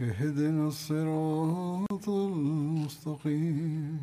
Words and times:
اهدنا 0.00 0.68
الصراط 0.68 2.08
المستقيم. 2.08 4.00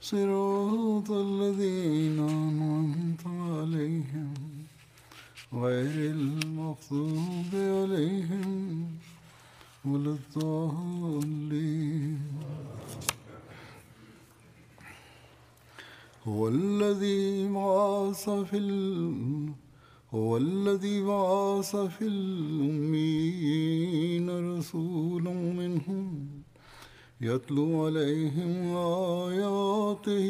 صراط 0.00 1.10
الذين 1.10 2.18
أنعمت 2.20 3.26
عليهم 3.26 4.34
غير 5.52 6.10
المغضوب 6.10 7.52
عليهم 7.54 8.88
ولا 9.84 10.16
الضالين. 10.36 12.18
هو 16.26 16.48
الذي 16.48 17.48
بعث 17.48 18.30
في 18.30 18.56
ال... 18.56 19.65
هو 20.16 20.36
الذي 20.36 21.02
بعث 21.02 21.76
في 21.76 22.06
الأمين 22.06 23.46
رسولا 24.56 25.32
منهم 25.32 26.28
يتلو 27.20 27.84
عليهم 27.84 28.76
آياته 29.26 30.28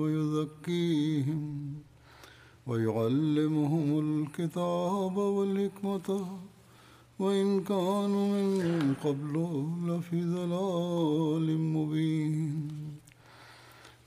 ويزكيهم 0.00 1.74
ويعلمهم 2.66 3.88
الكتاب 4.06 5.16
والحكمة 5.16 6.26
وإن 7.18 7.64
كانوا 7.64 8.26
من 8.42 8.94
قبل 9.04 9.34
لفي 9.86 10.24
ضلال 10.24 11.58
مبين. 11.58 12.99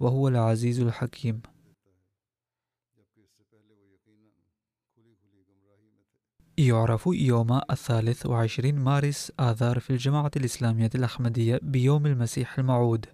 وهو 0.00 0.28
العزيز 0.28 0.80
الحكيم. 0.80 1.42
يعرف 6.58 7.06
يوم 7.06 7.60
الثالث 7.70 8.26
وعشرين 8.26 8.78
مارس 8.78 9.32
آذار 9.40 9.80
في 9.80 9.90
الجماعة 9.90 10.30
الإسلامية 10.36 10.90
الأحمدية 10.94 11.60
بيوم 11.62 12.06
المسيح 12.06 12.58
الموعود. 12.58 13.06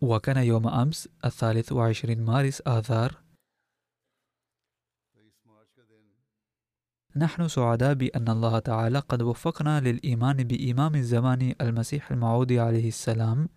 وكان 0.00 0.36
يوم 0.36 0.68
أمس 0.68 1.08
الثالث 1.24 1.72
وعشرين 1.72 2.24
مارس 2.24 2.62
آذار 2.66 3.27
نحن 7.18 7.48
سعداء 7.48 7.94
بأن 7.94 8.28
الله 8.28 8.58
تعالى 8.58 8.98
قد 8.98 9.22
وفقنا 9.22 9.80
للإيمان 9.80 10.36
بإمام 10.36 10.94
الزمان 10.94 11.54
المسيح 11.60 12.10
الموعود 12.10 12.52
عليه 12.52 12.88
السلام 12.88 13.48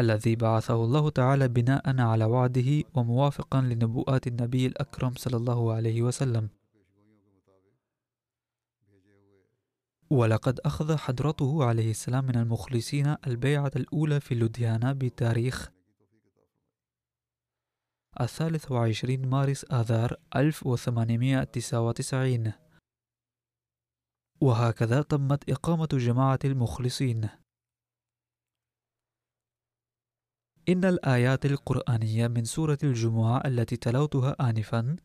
الذي 0.00 0.36
بعثه 0.36 0.84
الله 0.84 1.10
تعالى 1.10 1.48
بناء 1.48 2.00
على 2.00 2.24
وعده 2.24 2.82
وموافقا 2.94 3.60
لنبوءات 3.60 4.26
النبي 4.26 4.66
الأكرم 4.66 5.12
صلى 5.16 5.36
الله 5.36 5.72
عليه 5.72 6.02
وسلم. 6.02 6.48
ولقد 10.10 10.60
أخذ 10.60 10.96
حضرته 10.96 11.64
عليه 11.64 11.90
السلام 11.90 12.24
من 12.24 12.36
المخلصين 12.36 13.16
البيعة 13.26 13.72
الأولى 13.76 14.20
في 14.20 14.34
لوديانا 14.34 14.92
بتاريخ 14.92 15.71
الثالث 18.20 18.72
وعشرين 18.72 19.28
مارس 19.28 19.64
آذار 19.72 20.16
1899 20.36 22.52
وهكذا 24.40 25.02
تمت 25.02 25.50
إقامة 25.50 25.88
جماعة 25.92 26.38
المخلصين. 26.44 27.28
إن 30.68 30.84
الآيات 30.84 31.46
القرآنية 31.46 32.28
من 32.28 32.44
سورة 32.44 32.78
الجمعة 32.82 33.42
التي 33.46 33.76
تلوتها 33.76 34.36
آنفا 34.50 34.96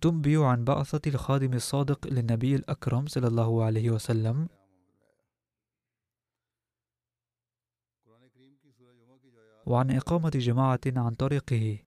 تنبئ 0.00 0.42
عن 0.42 0.64
بعثة 0.64 1.00
الخادم 1.06 1.54
الصادق 1.54 2.06
للنبي 2.06 2.56
الأكرم 2.56 3.06
صلى 3.06 3.26
الله 3.26 3.64
عليه 3.64 3.90
وسلم 3.90 4.48
وعن 9.66 9.90
إقامة 9.90 10.30
جماعة 10.30 10.80
عن 10.86 11.14
طريقه. 11.14 11.78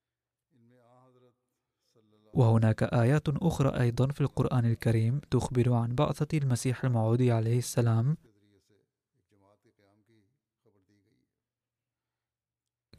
وهناك 2.34 2.84
آيات 2.84 3.30
أخرى 3.30 3.80
أيضا 3.80 4.08
في 4.08 4.22
القرآن 4.22 4.66
الكريم 4.66 5.22
تخبر 5.32 5.74
عن 5.74 5.96
بعثة 5.96 6.38
المسيح 6.38 6.86
الموعود 6.86 7.22
عليه 7.22 7.58
السلام. 7.58 8.18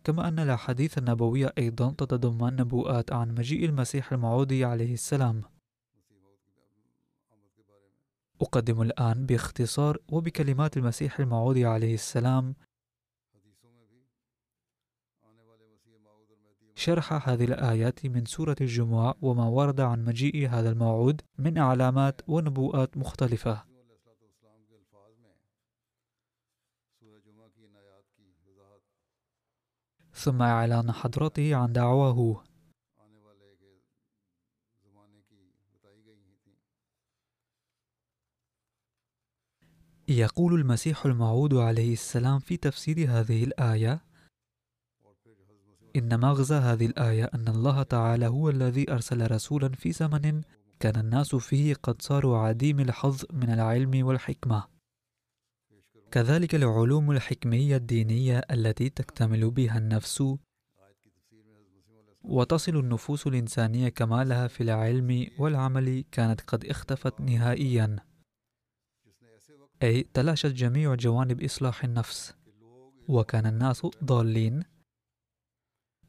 كما 0.05 0.29
أن 0.29 0.39
الأحاديث 0.39 0.99
النبوية 0.99 1.53
أيضا 1.59 1.91
تتضمن 1.91 2.57
نبوءات 2.57 3.13
عن 3.13 3.35
مجيء 3.35 3.65
المسيح 3.65 4.13
الموعود 4.13 4.53
عليه 4.53 4.95
السلام. 4.95 5.43
أقدم 8.41 8.83
الآن 8.83 9.27
باختصار 9.27 9.99
وبكلمات 10.13 10.77
المسيح 10.77 11.21
الموعود 11.21 11.59
عليه 11.59 11.95
السلام. 11.95 12.55
شرح 16.79 17.29
هذه 17.29 17.45
الآيات 17.45 18.07
من 18.07 18.25
سورة 18.25 18.57
الجمعة 18.61 19.15
وما 19.23 19.45
ورد 19.49 19.81
عن 19.81 20.05
مجيء 20.05 20.49
هذا 20.49 20.71
الموعود 20.71 21.23
من 21.39 21.59
علامات 21.59 22.21
ونبوءات 22.29 22.97
مختلفة. 22.97 23.65
ثم 30.13 30.43
إعلان 30.43 30.93
حضرته 30.93 31.57
عن 31.57 31.73
دعواه. 31.73 32.45
يقول 40.09 40.55
المسيح 40.61 41.07
الموعود 41.07 41.55
عليه 41.55 41.93
السلام 41.93 42.39
في 42.39 42.57
تفسير 42.57 43.11
هذه 43.11 43.45
الآية 43.45 44.08
إن 45.99 46.21
مغزى 46.21 46.55
هذه 46.55 46.87
الآية 46.87 47.25
أن 47.35 47.49
الله 47.49 47.83
تعالى 47.83 48.27
هو 48.27 48.51
الذي 48.51 48.93
أرسل 48.93 49.31
رسولا 49.31 49.69
في 49.69 49.93
زمن 49.93 50.43
كان 50.81 50.97
الناس 51.01 51.35
فيه 51.35 51.75
قد 51.75 52.03
صاروا 52.03 52.39
عديم 52.39 52.81
الحظ 52.81 53.25
من 53.33 53.51
العلم 53.51 54.07
والحكمة. 54.07 54.65
كذلك 56.11 56.55
العلوم 56.55 57.11
الحكمية 57.11 57.77
الدينية 57.77 58.39
التي 58.51 58.89
تكتمل 58.89 59.51
بها 59.51 59.79
النفس 59.79 60.23
وتصل 62.23 62.77
النفوس 62.77 63.27
الإنسانية 63.27 63.89
كمالها 63.89 64.49
في 64.49 64.63
العلم 64.63 65.27
والعمل 65.39 66.05
كانت 66.13 66.41
قد 66.41 66.65
اختفت 66.65 67.21
نهائيا. 67.21 67.97
أي 69.83 70.07
تلاشت 70.15 70.47
جميع 70.47 70.95
جوانب 70.95 71.43
إصلاح 71.43 71.85
النفس 71.85 72.35
وكان 73.09 73.47
الناس 73.47 73.87
ضالين 74.05 74.78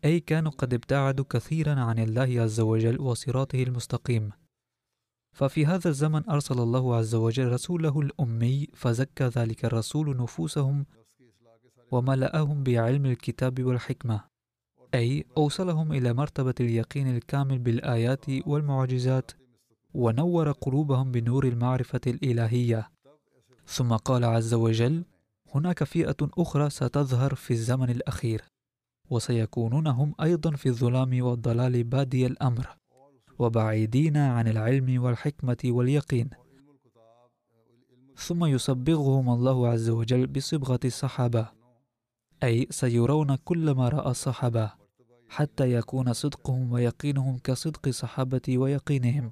أي 0.05 0.19
كانوا 0.19 0.51
قد 0.51 0.73
ابتعدوا 0.73 1.25
كثيرا 1.29 1.79
عن 1.79 1.99
الله 1.99 2.41
عز 2.41 2.59
وجل 2.59 3.01
وصراطه 3.01 3.63
المستقيم. 3.63 4.31
ففي 5.35 5.65
هذا 5.65 5.89
الزمن 5.89 6.29
أرسل 6.29 6.59
الله 6.59 6.95
عز 6.95 7.15
وجل 7.15 7.51
رسوله 7.51 7.99
الأمي 7.99 8.67
فزكى 8.73 9.23
ذلك 9.23 9.65
الرسول 9.65 10.17
نفوسهم 10.17 10.85
وملأهم 11.91 12.63
بعلم 12.63 13.05
الكتاب 13.05 13.63
والحكمة. 13.63 14.23
أي 14.93 15.25
أوصلهم 15.37 15.91
إلى 15.91 16.13
مرتبة 16.13 16.55
اليقين 16.59 17.15
الكامل 17.15 17.59
بالآيات 17.59 18.25
والمعجزات 18.47 19.31
ونور 19.93 20.51
قلوبهم 20.51 21.11
بنور 21.11 21.47
المعرفة 21.47 22.01
الإلهية. 22.07 22.89
ثم 23.67 23.93
قال 23.93 24.23
عز 24.23 24.53
وجل 24.53 25.05
هناك 25.55 25.83
فئة 25.83 26.17
أخرى 26.21 26.69
ستظهر 26.69 27.35
في 27.35 27.51
الزمن 27.51 27.89
الأخير. 27.89 28.41
وسيكونون 29.09 29.87
هم 29.87 30.15
أيضا 30.21 30.51
في 30.51 30.69
الظلام 30.69 31.21
والضلال 31.23 31.83
بادي 31.83 32.25
الأمر 32.25 32.67
وبعيدين 33.39 34.17
عن 34.17 34.47
العلم 34.47 35.03
والحكمة 35.03 35.57
واليقين. 35.65 36.29
ثم 38.17 38.45
يصبغهم 38.45 39.29
الله 39.29 39.67
عز 39.67 39.89
وجل 39.89 40.27
بصبغة 40.27 40.79
الصحابة 40.85 41.47
أي 42.43 42.67
سيرون 42.69 43.35
كل 43.35 43.71
ما 43.71 43.89
رأى 43.89 44.11
الصحابة 44.11 44.71
حتى 45.29 45.73
يكون 45.73 46.13
صدقهم 46.13 46.71
ويقينهم 46.71 47.37
كصدق 47.37 47.89
صحابة 47.89 48.57
ويقينهم. 48.57 49.31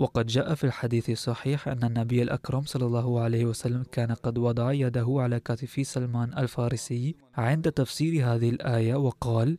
وقد 0.00 0.26
جاء 0.26 0.54
في 0.54 0.64
الحديث 0.64 1.10
الصحيح 1.10 1.68
أن 1.68 1.84
النبي 1.84 2.22
الأكرم 2.22 2.62
صلى 2.62 2.86
الله 2.86 3.20
عليه 3.20 3.44
وسلم 3.44 3.82
كان 3.82 4.12
قد 4.12 4.38
وضع 4.38 4.72
يده 4.72 5.06
على 5.08 5.40
كتف 5.40 5.86
سلمان 5.86 6.38
الفارسي 6.38 7.16
عند 7.34 7.72
تفسير 7.72 8.34
هذه 8.34 8.50
الآية 8.50 8.94
وقال 8.94 9.58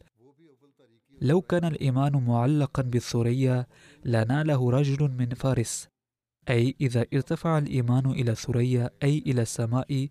لو 1.21 1.41
كان 1.41 1.65
الإيمان 1.65 2.25
معلقا 2.25 2.81
بالثريا 2.81 3.65
لناله 4.05 4.71
رجل 4.71 5.11
من 5.19 5.29
فارس. 5.29 5.88
أي 6.49 6.75
إذا 6.81 7.05
ارتفع 7.13 7.57
الإيمان 7.57 8.05
إلى 8.05 8.31
الثريا 8.31 8.89
أي 9.03 9.17
إلى 9.17 9.41
السماء 9.41 10.09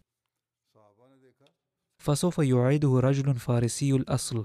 فسوف 2.03 2.39
يعيده 2.39 3.01
رجل 3.01 3.35
فارسي 3.35 3.93
الأصل. 3.93 4.45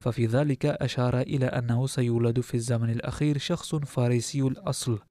ففي 0.00 0.26
ذلك 0.26 0.66
أشار 0.66 1.20
إلى 1.20 1.46
أنه 1.46 1.86
سيولد 1.86 2.40
في 2.40 2.54
الزمن 2.54 2.90
الأخير 2.90 3.38
شخص 3.38 3.74
فارسي 3.74 4.42
الأصل. 4.42 5.09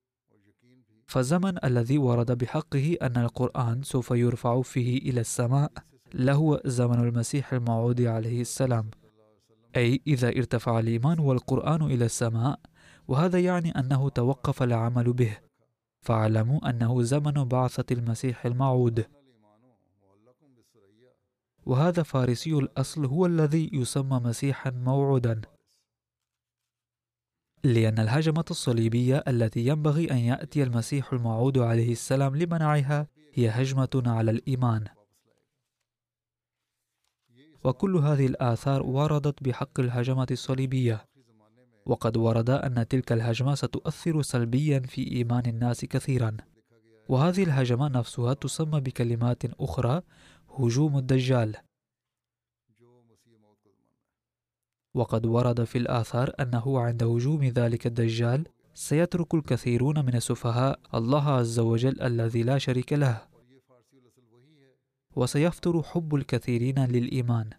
فالزمن 1.09 1.65
الذي 1.65 1.97
ورد 1.97 2.37
بحقه 2.37 2.97
أن 3.01 3.17
القرآن 3.17 3.83
سوف 3.83 4.11
يرفع 4.11 4.61
فيه 4.61 4.97
إلى 4.97 5.21
السماء 5.21 5.71
لهو 6.13 6.61
زمن 6.65 6.99
المسيح 6.99 7.53
الموعود 7.53 8.01
عليه 8.01 8.41
السلام. 8.41 8.89
أي 9.75 10.01
إذا 10.07 10.27
ارتفع 10.27 10.79
الإيمان 10.79 11.19
والقرآن 11.19 11.81
إلى 11.81 12.05
السماء 12.05 12.59
وهذا 13.07 13.39
يعني 13.39 13.71
أنه 13.71 14.09
توقف 14.09 14.63
العمل 14.63 15.13
به. 15.13 15.37
فاعلموا 16.01 16.69
أنه 16.69 17.01
زمن 17.01 17.43
بعثة 17.43 17.85
المسيح 17.91 18.45
الموعود. 18.45 19.05
وهذا 21.65 22.03
فارسي 22.03 22.53
الأصل 22.53 23.05
هو 23.05 23.25
الذي 23.25 23.69
يسمى 23.73 24.21
مسيحا 24.23 24.71
موعودا. 24.71 25.41
لأن 27.63 27.99
الهجمة 27.99 28.45
الصليبية 28.51 29.23
التي 29.27 29.67
ينبغي 29.67 30.11
أن 30.11 30.17
يأتي 30.17 30.63
المسيح 30.63 31.13
الموعود 31.13 31.57
عليه 31.57 31.91
السلام 31.91 32.35
لمنعها 32.35 33.07
هي 33.33 33.49
هجمة 33.49 33.89
على 33.95 34.31
الإيمان. 34.31 34.85
وكل 37.63 37.95
هذه 37.95 38.25
الآثار 38.25 38.83
وردت 38.83 39.43
بحق 39.43 39.79
الهجمة 39.79 40.27
الصليبية. 40.31 41.05
وقد 41.85 42.17
ورد 42.17 42.49
أن 42.49 42.87
تلك 42.87 43.11
الهجمة 43.11 43.55
ستؤثر 43.55 44.21
سلبيا 44.21 44.79
في 44.79 45.11
إيمان 45.11 45.45
الناس 45.45 45.85
كثيرا. 45.85 46.37
وهذه 47.09 47.43
الهجمة 47.43 47.87
نفسها 47.87 48.33
تسمى 48.33 48.79
بكلمات 48.79 49.43
أخرى 49.45 50.01
هجوم 50.59 50.97
الدجال. 50.97 51.55
وقد 54.93 55.25
ورد 55.25 55.63
في 55.63 55.77
الآثار 55.77 56.31
أنه 56.39 56.79
عند 56.79 57.03
هجوم 57.03 57.43
ذلك 57.43 57.87
الدجال 57.87 58.47
سيترك 58.73 59.33
الكثيرون 59.33 60.05
من 60.05 60.15
السفهاء 60.15 60.79
الله 60.93 61.29
عز 61.29 61.59
وجل 61.59 62.01
الذي 62.01 62.43
لا 62.43 62.57
شريك 62.57 62.93
له. 62.93 63.21
وسيفتر 65.15 65.83
حب 65.83 66.15
الكثيرين 66.15 66.85
للإيمان. 66.85 67.49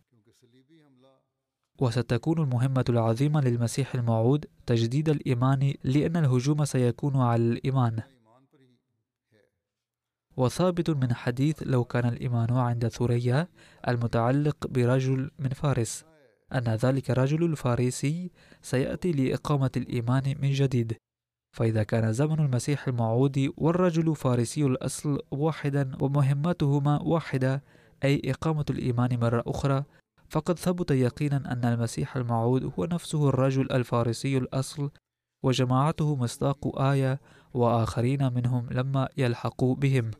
وستكون 1.80 2.38
المهمة 2.38 2.84
العظيمة 2.88 3.40
للمسيح 3.40 3.94
الموعود 3.94 4.46
تجديد 4.66 5.08
الإيمان 5.08 5.74
لأن 5.84 6.16
الهجوم 6.16 6.64
سيكون 6.64 7.16
على 7.16 7.42
الإيمان. 7.42 8.02
وثابت 10.36 10.90
من 10.90 11.14
حديث 11.14 11.62
لو 11.62 11.84
كان 11.84 12.08
الإيمان 12.08 12.50
عند 12.50 12.88
ثريا 12.88 13.48
المتعلق 13.88 14.66
برجل 14.66 15.30
من 15.38 15.48
فارس. 15.48 16.09
أن 16.52 16.64
ذلك 16.74 17.10
الرجل 17.10 17.44
الفارسي 17.44 18.30
سيأتي 18.62 19.12
لإقامة 19.12 19.70
الإيمان 19.76 20.34
من 20.42 20.52
جديد. 20.52 20.96
فإذا 21.56 21.82
كان 21.82 22.12
زمن 22.12 22.40
المسيح 22.40 22.88
الموعود 22.88 23.52
والرجل 23.56 24.16
فارسي 24.16 24.64
الأصل 24.64 25.18
واحدا 25.30 25.92
ومهمتهما 26.00 27.02
واحدة 27.02 27.62
أي 28.04 28.22
إقامة 28.24 28.64
الإيمان 28.70 29.20
مرة 29.20 29.42
أخرى 29.46 29.84
فقد 30.28 30.58
ثبت 30.58 30.90
يقينا 30.90 31.52
أن 31.52 31.64
المسيح 31.64 32.16
الموعود 32.16 32.72
هو 32.78 32.84
نفسه 32.84 33.28
الرجل 33.28 33.72
الفارسي 33.72 34.38
الأصل 34.38 34.90
وجماعته 35.42 36.16
مصداق 36.16 36.80
آية 36.80 37.20
وآخرين 37.54 38.32
منهم 38.32 38.66
لما 38.70 39.08
يلحقوا 39.16 39.74
بهم. 39.74 40.10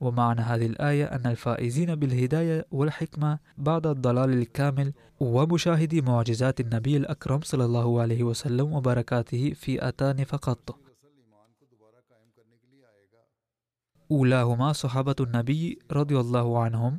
ومعنى 0.00 0.40
هذه 0.40 0.66
الآية 0.66 1.04
أن 1.04 1.26
الفائزين 1.26 1.94
بالهداية 1.94 2.66
والحكمة 2.70 3.38
بعد 3.58 3.86
الضلال 3.86 4.32
الكامل 4.32 4.92
ومشاهدي 5.20 6.00
معجزات 6.00 6.60
النبي 6.60 6.96
الأكرم 6.96 7.40
صلى 7.40 7.64
الله 7.64 8.00
عليه 8.00 8.22
وسلم 8.22 8.72
وبركاته 8.72 9.52
في 9.54 9.88
أتان 9.88 10.24
فقط. 10.24 10.78
أولاهما 14.10 14.72
صحابة 14.72 15.16
النبي 15.20 15.78
رضي 15.92 16.20
الله 16.20 16.62
عنهم 16.62 16.98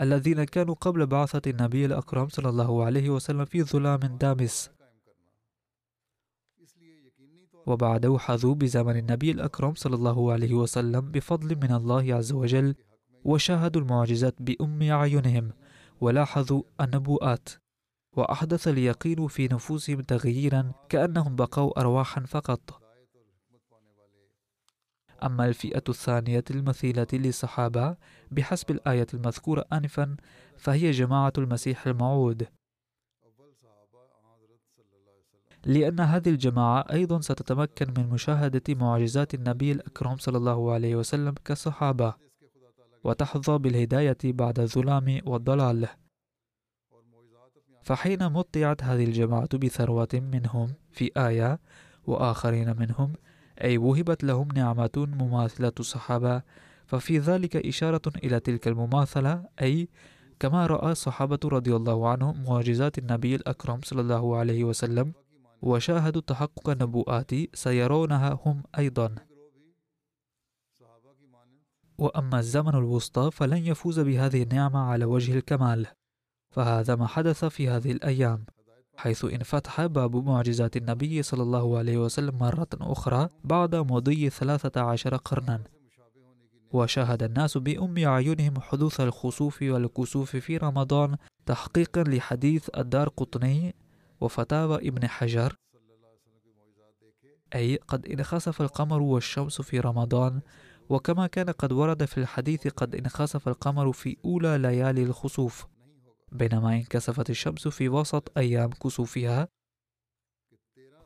الذين 0.00 0.44
كانوا 0.44 0.74
قبل 0.74 1.06
بعثة 1.06 1.50
النبي 1.50 1.86
الأكرم 1.86 2.28
صلى 2.28 2.48
الله 2.48 2.84
عليه 2.84 3.10
وسلم 3.10 3.44
في 3.44 3.62
ظلام 3.62 3.98
دامس. 3.98 4.70
وبعده 7.66 8.18
حظوا 8.18 8.54
بزمن 8.54 8.96
النبي 8.96 9.30
الأكرم 9.30 9.74
صلى 9.74 9.94
الله 9.94 10.32
عليه 10.32 10.54
وسلم 10.54 11.00
بفضل 11.00 11.56
من 11.56 11.72
الله 11.72 12.14
عز 12.14 12.32
وجل 12.32 12.74
وشاهدوا 13.24 13.82
المعجزات 13.82 14.34
بأم 14.40 14.82
أعينهم 14.82 15.52
ولاحظوا 16.00 16.62
النبوءات 16.80 17.48
وأحدث 18.16 18.68
اليقين 18.68 19.28
في 19.28 19.48
نفوسهم 19.48 20.00
تغييرا 20.00 20.72
كأنهم 20.88 21.36
بقوا 21.36 21.80
أرواحا 21.80 22.20
فقط. 22.20 22.82
أما 25.22 25.48
الفئة 25.48 25.82
الثانية 25.88 26.44
المثيلة 26.50 27.06
للصحابة 27.12 27.96
بحسب 28.30 28.70
الآية 28.70 29.06
المذكورة 29.14 29.64
آنفا 29.72 30.16
فهي 30.56 30.90
جماعة 30.90 31.32
المسيح 31.38 31.86
الموعود. 31.86 32.46
لأن 35.66 36.00
هذه 36.00 36.28
الجماعة 36.28 36.84
أيضا 36.92 37.20
ستتمكن 37.20 37.94
من 37.96 38.08
مشاهدة 38.08 38.62
معجزات 38.68 39.34
النبي 39.34 39.72
الأكرم 39.72 40.16
صلى 40.16 40.38
الله 40.38 40.72
عليه 40.72 40.96
وسلم 40.96 41.34
كصحابة 41.44 42.14
وتحظى 43.04 43.58
بالهداية 43.58 44.18
بعد 44.24 44.60
الظلام 44.60 45.20
والضلال. 45.26 45.88
فحين 47.82 48.32
مطعت 48.32 48.84
هذه 48.84 49.04
الجماعة 49.04 49.58
بثروة 49.58 50.08
منهم 50.14 50.74
في 50.92 51.10
آية 51.16 51.60
وآخرين 52.06 52.76
منهم 52.76 53.12
أي 53.64 53.78
وهبت 53.78 54.24
لهم 54.24 54.48
نعمة 54.54 54.90
مماثلة 54.96 55.72
الصحابة 55.80 56.42
ففي 56.86 57.18
ذلك 57.18 57.56
إشارة 57.56 58.02
إلى 58.24 58.40
تلك 58.40 58.68
المماثلة 58.68 59.44
أي 59.62 59.88
كما 60.40 60.66
رأى 60.66 60.92
الصحابة 60.92 61.38
رضي 61.44 61.76
الله 61.76 62.08
عنهم 62.08 62.44
معجزات 62.44 62.98
النبي 62.98 63.34
الأكرم 63.34 63.80
صلى 63.84 64.00
الله 64.00 64.36
عليه 64.36 64.64
وسلم 64.64 65.12
وشاهدوا 65.62 66.22
تحقق 66.26 66.68
النبوءات 66.68 67.30
سيرونها 67.54 68.40
هم 68.46 68.62
أيضا. 68.78 69.14
وأما 71.98 72.38
الزمن 72.38 72.74
الوسطى 72.74 73.30
فلن 73.30 73.66
يفوز 73.66 74.00
بهذه 74.00 74.42
النعمة 74.42 74.78
على 74.78 75.04
وجه 75.04 75.34
الكمال 75.34 75.86
فهذا 76.50 76.96
ما 76.96 77.06
حدث 77.06 77.44
في 77.44 77.68
هذه 77.68 77.92
الأيام 77.92 78.44
حيث 78.96 79.24
انفتح 79.24 79.86
باب 79.86 80.16
معجزات 80.16 80.76
النبي 80.76 81.22
صلى 81.22 81.42
الله 81.42 81.78
عليه 81.78 81.98
وسلم 81.98 82.38
مرة 82.38 82.68
أخرى 82.74 83.28
بعد 83.44 83.74
مضي 83.74 84.30
ثلاثة 84.30 84.80
عشر 84.80 85.16
قرنا. 85.16 85.64
وشاهد 86.72 87.22
الناس 87.22 87.58
بأم 87.58 87.98
أعينهم 87.98 88.60
حدوث 88.60 89.00
الخسوف 89.00 89.62
والكسوف 89.62 90.36
في 90.36 90.56
رمضان 90.56 91.16
تحقيقا 91.46 92.02
لحديث 92.02 92.68
الدار 92.76 93.08
قطني 93.08 93.74
وفتاوى 94.22 94.88
ابن 94.88 95.08
حجر. 95.08 95.56
أي 97.54 97.76
قد 97.76 98.06
انخسف 98.06 98.62
القمر 98.62 99.02
والشمس 99.02 99.60
في 99.60 99.80
رمضان 99.80 100.40
وكما 100.88 101.26
كان 101.26 101.50
قد 101.50 101.72
ورد 101.72 102.04
في 102.04 102.18
الحديث 102.18 102.68
قد 102.68 102.94
انخسف 102.94 103.48
القمر 103.48 103.92
في 103.92 104.16
أولى 104.24 104.58
ليالي 104.58 105.02
الخسوف. 105.02 105.66
بينما 106.32 106.74
انكسفت 106.74 107.30
الشمس 107.30 107.68
في 107.68 107.88
وسط 107.88 108.38
أيام 108.38 108.70
كسوفها. 108.70 109.48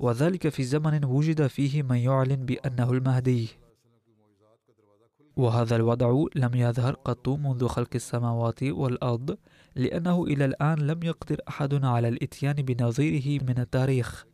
وذلك 0.00 0.49
في 0.49 0.64
زمن 0.64 1.04
وجد 1.04 1.46
فيه 1.46 1.82
من 1.82 1.96
يعلن 1.96 2.46
بأنه 2.46 2.90
المهدي. 2.92 3.49
وهذا 5.37 5.76
الوضع 5.76 6.25
لم 6.35 6.54
يظهر 6.54 6.94
قط 6.94 7.28
منذ 7.28 7.68
خلق 7.68 7.90
السماوات 7.94 8.62
والأرض. 8.62 9.38
لأنه 9.76 10.25
إلى 10.25 10.45
الآن 10.45 10.78
لم 10.78 11.02
يقدر 11.02 11.40
أحد 11.49 11.85
على 11.85 12.09
الإتيان 12.09 12.54
بنظيره 12.54 13.45
من 13.45 13.59
التاريخ. 13.59 14.26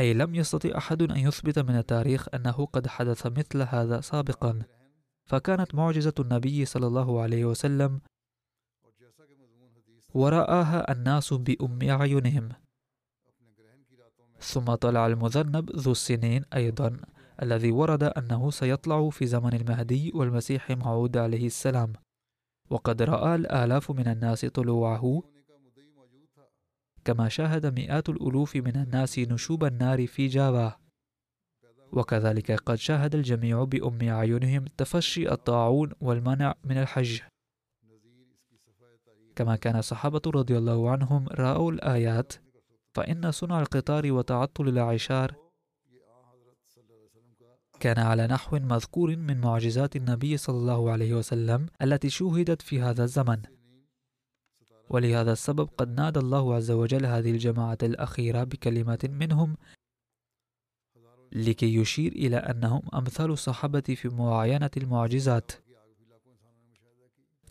أي 0.00 0.14
لم 0.14 0.34
يستطع 0.34 0.78
أحد 0.78 1.02
أن 1.02 1.16
يثبت 1.16 1.58
من 1.58 1.78
التاريخ 1.78 2.28
أنه 2.34 2.66
قد 2.66 2.86
حدث 2.86 3.26
مثل 3.26 3.62
هذا 3.62 4.00
سابقا. 4.00 4.62
فكانت 5.24 5.74
معجزة 5.74 6.14
النبي 6.18 6.64
صلى 6.64 6.86
الله 6.86 7.22
عليه 7.22 7.44
وسلم 7.44 8.00
ورآها 10.14 10.92
الناس 10.92 11.32
بأم 11.34 11.78
أعينهم. 11.82 12.48
ثم 14.40 14.74
طلع 14.74 15.06
المذنب 15.06 15.70
ذو 15.76 15.92
السنين 15.92 16.44
أيضا 16.54 16.96
الذي 17.42 17.72
ورد 17.72 18.02
أنه 18.02 18.50
سيطلع 18.50 19.10
في 19.10 19.26
زمن 19.26 19.54
المهدي 19.54 20.12
والمسيح 20.14 20.70
موعود 20.70 21.16
عليه 21.16 21.46
السلام. 21.46 21.92
وقد 22.72 23.02
رأى 23.02 23.34
الآلاف 23.34 23.90
من 23.90 24.08
الناس 24.08 24.44
طلوعه. 24.44 25.22
كما 27.04 27.28
شاهد 27.28 27.66
مئات 27.66 28.08
الألوف 28.08 28.56
من 28.56 28.76
الناس 28.76 29.18
نشوب 29.18 29.64
النار 29.64 30.06
في 30.06 30.26
جافا 30.26 30.76
وكذلك 31.92 32.52
قد 32.52 32.74
شاهد 32.74 33.14
الجميع 33.14 33.64
بأم 33.64 34.08
أعينهم 34.08 34.64
تفشي 34.76 35.32
الطاعون 35.32 35.92
والمنع 36.00 36.54
من 36.64 36.78
الحج. 36.78 37.20
كما 39.36 39.56
كان 39.56 39.76
الصحابة 39.76 40.22
رضي 40.26 40.58
الله 40.58 40.90
عنهم 40.90 41.28
رأوا 41.28 41.72
الآيات 41.72 42.32
فإن 42.94 43.30
صنع 43.30 43.60
القطار 43.60 44.12
وتعطل 44.12 44.68
العشار 44.68 45.41
كان 47.82 47.98
على 47.98 48.26
نحو 48.26 48.58
مذكور 48.58 49.16
من 49.16 49.40
معجزات 49.40 49.96
النبي 49.96 50.36
صلى 50.36 50.56
الله 50.56 50.90
عليه 50.90 51.14
وسلم 51.14 51.66
التي 51.82 52.10
شوهدت 52.10 52.62
في 52.62 52.80
هذا 52.80 53.04
الزمن. 53.04 53.42
ولهذا 54.90 55.32
السبب 55.32 55.68
قد 55.78 56.00
نادى 56.00 56.18
الله 56.18 56.54
عز 56.54 56.70
وجل 56.70 57.06
هذه 57.06 57.30
الجماعة 57.30 57.78
الأخيرة 57.82 58.44
بكلمة 58.44 58.98
منهم 59.12 59.56
لكي 61.32 61.76
يشير 61.76 62.12
إلى 62.12 62.36
أنهم 62.36 62.82
أمثال 62.94 63.30
الصحابة 63.30 63.80
في 63.80 64.08
معاينة 64.08 64.70
المعجزات. 64.76 65.52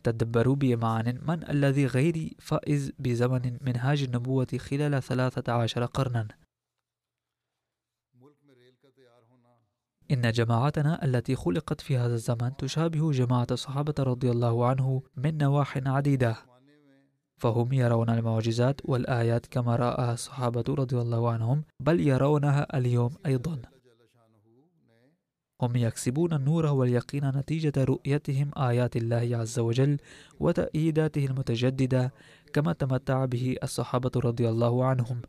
تدبروا 0.03 0.55
بمعنى 0.55 1.19
من 1.27 1.50
الذي 1.50 1.85
غير 1.85 2.33
فائز 2.39 2.91
بزمن 3.00 3.57
منهاج 3.61 4.03
النبوة 4.03 4.57
خلال 4.57 5.03
ثلاثة 5.03 5.53
عشر 5.53 5.85
قرنا. 5.85 6.27
إن 10.12 10.32
جماعتنا 10.32 11.06
التي 11.06 11.36
خلقت 11.36 11.82
في 11.82 11.98
هذا 11.98 12.13
الزمن 12.13 12.56
تشابه 12.58 13.12
جماعة 13.12 13.48
الصحابة 13.51 13.94
رضي 14.00 14.32
الله 14.32 14.65
عنه 14.65 15.01
من 15.18 15.38
نواح 15.38 15.77
عديدة. 15.86 16.36
فهم 17.38 17.74
يرون 17.74 18.10
المعجزات 18.10 18.82
والآيات 18.86 19.46
كما 19.46 19.75
رآها 19.75 20.13
الصحابة 20.13 20.63
رضي 20.70 21.01
الله 21.01 21.32
عنهم 21.32 21.63
بل 21.80 22.00
يرونها 22.00 22.77
اليوم 22.77 23.12
أيضا. 23.25 23.62
هم 25.62 25.75
يكسبون 25.75 26.34
النور 26.34 26.65
واليقين 26.65 27.30
نتيجة 27.30 27.84
رؤيتهم 27.84 28.51
آيات 28.58 28.96
الله 28.96 29.38
عز 29.38 29.60
وجل 29.60 29.98
وتأييداته 30.39 31.25
المتجددة 31.25 32.13
كما 32.53 32.74
تمتع 32.74 33.25
به 33.25 33.56
الصحابة 33.63 34.12
رضي 34.15 34.50
الله 34.50 34.86
عنهم. 34.86 35.22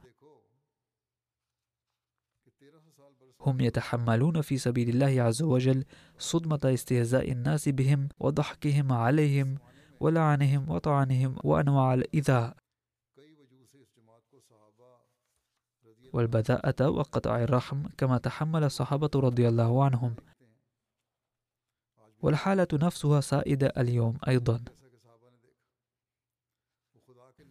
هم 3.47 3.61
يتحملون 3.61 4.41
في 4.41 4.59
سبيل 4.59 4.89
الله 4.89 5.23
عز 5.23 5.43
وجل 5.43 5.85
صدمة 6.19 6.61
استهزاء 6.65 7.33
الناس 7.33 7.69
بهم 7.69 8.09
وضحكهم 8.21 8.93
عليهم 8.93 9.59
ولعنهم 10.01 10.71
وطعنهم 10.71 11.37
وأنواع 11.45 11.95
الإيذاء. 11.95 12.57
والبذاءة 16.13 16.89
وقطع 16.89 17.43
الرحم 17.43 17.83
كما 17.99 18.19
تحمل 18.19 18.65
الصحابة 18.65 19.11
رضي 19.15 19.49
الله 19.49 19.85
عنهم. 19.85 20.15
والحالة 22.23 22.69
نفسها 22.73 23.21
سائدة 23.21 23.73
اليوم 23.79 24.19
أيضا. 24.29 24.65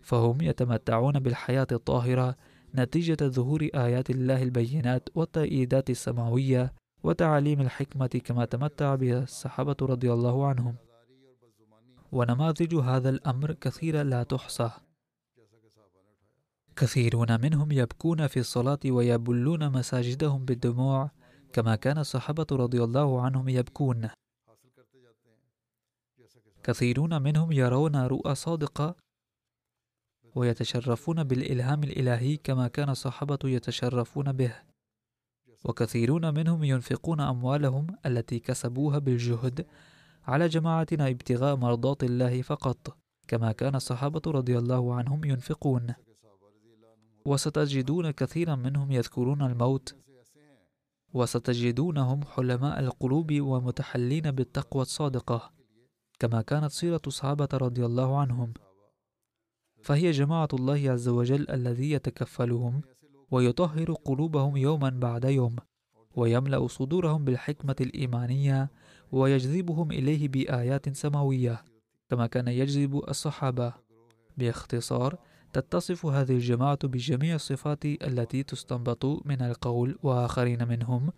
فهم 0.02 0.42
يتمتعون 0.42 1.20
بالحياة 1.20 1.68
الطاهرة 1.72 2.36
نتيجة 2.76 3.18
ظهور 3.22 3.70
آيات 3.76 4.10
الله 4.10 4.44
البينات 4.44 5.10
والتأييدات 5.16 5.90
السماوية 5.90 6.74
وتعاليم 7.04 7.62
الحكمة 7.62 8.08
كما 8.08 8.46
تمتع 8.46 8.96
بها 8.96 9.24
الصحابة 9.24 9.76
رضي 9.82 10.14
الله 10.14 10.48
عنهم. 10.48 10.76
ونماذج 12.12 12.76
هذا 12.76 13.10
الأمر 13.10 13.54
كثيرة 13.54 14.02
لا 14.02 14.24
تحصى. 14.24 14.72
كثيرون 16.76 17.42
منهم 17.42 17.72
يبكون 17.72 18.28
في 18.28 18.40
الصلاة 18.40 18.80
ويبلون 18.86 19.72
مساجدهم 19.72 20.46
بالدموع 20.46 21.12
كما 21.54 21.76
كان 21.76 21.98
الصحابة 21.98 22.48
رضي 22.52 22.84
الله 22.84 23.22
عنهم 23.22 23.50
يبكون. 23.50 24.10
كثيرون 26.64 27.22
منهم 27.22 27.52
يرون 27.52 27.96
رؤى 27.96 28.36
صادقة 28.36 28.96
ويتشرفون 30.36 31.24
بالإلهام 31.24 31.84
الإلهي 31.84 32.38
كما 32.38 32.68
كان 32.68 32.90
الصحابة 32.90 33.40
يتشرفون 33.44 34.32
به. 34.32 34.56
وكثيرون 35.64 36.34
منهم 36.34 36.64
ينفقون 36.64 37.20
أموالهم 37.20 37.88
التي 38.06 38.40
كسبوها 38.40 39.00
بالجهد 39.00 39.66
على 40.28 40.48
جماعتنا 40.48 41.10
ابتغاء 41.10 41.56
مرضات 41.56 42.04
الله 42.04 42.42
فقط 42.42 42.98
كما 43.28 43.52
كان 43.52 43.76
الصحابة 43.76 44.22
رضي 44.28 44.58
الله 44.58 44.96
عنهم 44.96 45.26
ينفقون. 45.26 45.94
وستجدون 47.26 48.12
كثيرا 48.12 48.56
منهم 48.56 48.92
يذكرون 48.92 49.42
الموت. 49.42 49.96
وستجدونهم 51.14 52.24
حلماء 52.24 52.80
القلوب 52.80 53.34
ومتحلين 53.42 54.32
بالتقوى 54.32 54.82
الصادقة 54.82 55.52
كما 56.20 56.42
كانت 56.42 56.72
سيرة 56.72 57.02
الصحابة 57.08 57.50
رضي 57.54 57.86
الله 57.86 58.20
عنهم. 58.20 58.54
فهي 59.82 60.12
جماعة 60.12 60.48
الله 60.54 60.92
عز 60.92 61.08
وجل 61.08 61.52
الذي 61.52 61.92
يتكفلهم 61.92 62.82
ويطهر 63.32 63.94
قلوبهم 63.94 64.58
يوما 64.58 64.90
بعد 64.90 65.26
يوم 65.26 65.56
ويملأ 66.16 66.68
صدورهم 66.68 67.26
بالحكمة 67.26 67.76
الإيمانية 67.82 68.72
ويجذبهم 69.12 69.92
إليه 69.92 70.28
بآيات 70.28 70.96
سماوية 70.96 71.64
كما 72.10 72.28
كان 72.28 72.48
يجذب 72.48 73.10
الصحابة. 73.10 73.74
باختصار 74.38 75.18
تتصف 75.54 76.06
هذه 76.06 76.32
الجماعة 76.32 76.88
بجميع 76.88 77.36
الصفات 77.36 77.86
التي 77.86 78.44
تستنبط 78.44 79.06
من 79.26 79.42
القول 79.42 79.98
وآخرين 80.04 80.68
منهم 80.68 81.12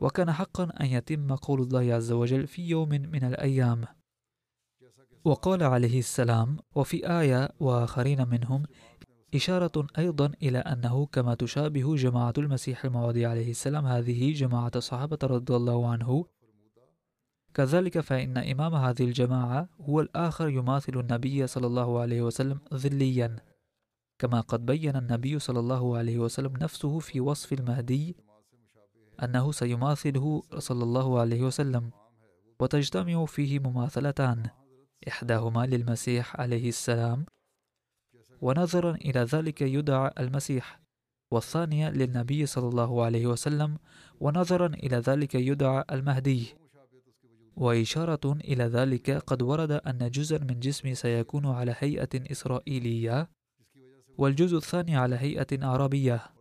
وكان 0.00 0.32
حقا 0.32 0.64
أن 0.80 0.86
يتم 0.86 1.34
قول 1.34 1.60
الله 1.60 1.94
عز 1.94 2.12
وجل 2.12 2.46
في 2.46 2.62
يوم 2.68 2.88
من 2.88 3.24
الأيام. 3.24 3.84
وقال 5.24 5.62
عليه 5.62 5.98
السلام 5.98 6.56
وفي 6.74 7.20
آية 7.20 7.48
وآخرين 7.60 8.28
منهم 8.28 8.62
إشارة 9.34 9.86
أيضا 9.98 10.32
إلى 10.42 10.58
أنه 10.58 11.06
كما 11.06 11.34
تشابه 11.34 11.96
جماعة 11.96 12.34
المسيح 12.38 12.84
الموعود 12.84 13.18
عليه 13.18 13.50
السلام 13.50 13.86
هذه 13.86 14.32
جماعة 14.32 14.70
الصحابة 14.76 15.18
رضي 15.22 15.56
الله 15.56 15.88
عنه. 15.88 16.24
كذلك 17.54 18.00
فإن 18.00 18.38
إمام 18.38 18.74
هذه 18.74 19.04
الجماعة 19.04 19.68
هو 19.80 20.00
الآخر 20.00 20.48
يماثل 20.48 21.00
النبي 21.00 21.46
صلى 21.46 21.66
الله 21.66 22.00
عليه 22.00 22.22
وسلم 22.22 22.60
ذليا. 22.74 23.36
كما 24.18 24.40
قد 24.40 24.66
بين 24.66 24.96
النبي 24.96 25.38
صلى 25.38 25.60
الله 25.60 25.96
عليه 25.98 26.18
وسلم 26.18 26.56
نفسه 26.56 26.98
في 26.98 27.20
وصف 27.20 27.52
المهدي 27.52 28.16
أنه 29.22 29.52
سيماثله 29.52 30.42
صلى 30.58 30.84
الله 30.84 31.20
عليه 31.20 31.42
وسلم 31.42 31.90
وتجتمع 32.60 33.24
فيه 33.24 33.58
مماثلتان. 33.58 34.61
إحداهما 35.08 35.66
للمسيح 35.66 36.40
عليه 36.40 36.68
السلام. 36.68 37.26
ونظرا 38.40 38.94
إلى 38.94 39.20
ذلك 39.20 39.62
يدعى 39.62 40.10
المسيح. 40.18 40.80
والثانية 41.30 41.90
للنبي 41.90 42.46
صلى 42.46 42.68
الله 42.68 43.04
عليه 43.04 43.26
وسلم. 43.26 43.78
ونظرا 44.20 44.66
إلى 44.66 44.96
ذلك 44.96 45.34
يدعى 45.34 45.84
المهدي. 45.92 46.54
وإشارة 47.56 48.32
إلى 48.32 48.64
ذلك 48.64 49.10
قد 49.10 49.42
ورد 49.42 49.70
أن 49.70 50.10
جزءا 50.10 50.38
من 50.38 50.60
جسمي 50.60 50.94
سيكون 50.94 51.46
على 51.46 51.74
هيئة 51.78 52.32
إسرائيلية 52.32 53.28
والجزء 54.18 54.56
الثاني 54.56 54.96
على 54.96 55.16
هيئة 55.16 55.66
عربية. 55.66 56.32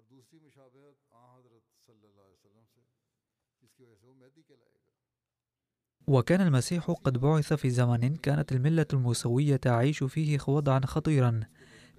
وكان 6.08 6.41
المسيح 6.41 6.91
قد 6.91 7.17
بعث 7.17 7.53
في 7.53 7.70
زمن 7.70 8.15
كانت 8.15 8.51
الملة 8.51 8.86
الموسوية 8.93 9.55
تعيش 9.55 10.03
فيه 10.03 10.39
وضعا 10.48 10.81
خطيرا 10.86 11.39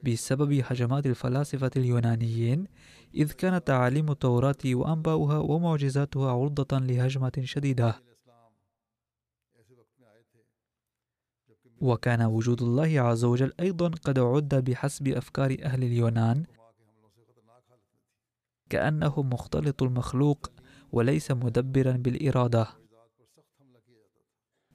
بسبب 0.05 0.53
هجمات 0.53 1.07
الفلاسفة 1.07 1.71
اليونانيين 1.77 2.67
إذ 3.15 3.33
كانت 3.33 3.67
تعاليم 3.67 4.11
التوراة 4.11 4.57
وأنباؤها 4.65 5.39
ومعجزاتها 5.39 6.33
عرضة 6.33 6.79
لهجمة 6.79 7.33
شديدة. 7.43 8.03
وكان 11.81 12.23
وجود 12.23 12.63
الله 12.63 13.01
عز 13.01 13.25
وجل 13.25 13.53
أيضا 13.61 13.89
قد 13.89 14.19
عد 14.19 14.55
بحسب 14.55 15.09
أفكار 15.09 15.57
أهل 15.63 15.85
اليونان 15.85 16.45
كأنه 18.71 19.23
مختلط 19.23 19.83
المخلوق 19.83 20.53
وليس 20.93 21.31
مدبرا 21.31 21.93
بالإرادة. 21.93 22.82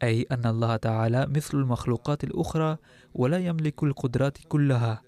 أي 0.03 0.21
أن 0.21 0.45
الله 0.45 0.75
تعالى 0.75 1.25
مثل 1.27 1.57
المخلوقات 1.57 2.23
الأخرى 2.23 2.77
ولا 3.13 3.37
يملك 3.37 3.83
القدرات 3.83 4.37
كلها 4.47 5.01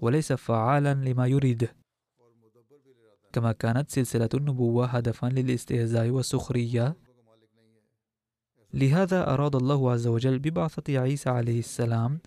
وليس 0.00 0.32
فعالا 0.32 0.94
لما 0.94 1.26
يريد. 1.26 1.68
كما 3.32 3.52
كانت 3.52 3.90
سلسلة 3.90 4.28
النبوة 4.34 4.86
هدفا 4.86 5.26
للاستهزاء 5.26 6.08
والسخرية. 6.08 6.96
لهذا 8.74 9.32
أراد 9.32 9.56
الله 9.56 9.90
عز 9.90 10.06
وجل 10.06 10.38
ببعثة 10.38 10.98
عيسى 10.98 11.30
عليه 11.30 11.58
السلام 11.58 12.18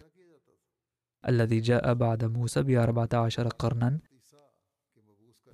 الذي 1.27 1.59
جاء 1.59 1.93
بعد 1.93 2.25
موسى 2.25 2.63
بأربعة 2.63 3.09
عشر 3.13 3.47
قرنا 3.47 3.99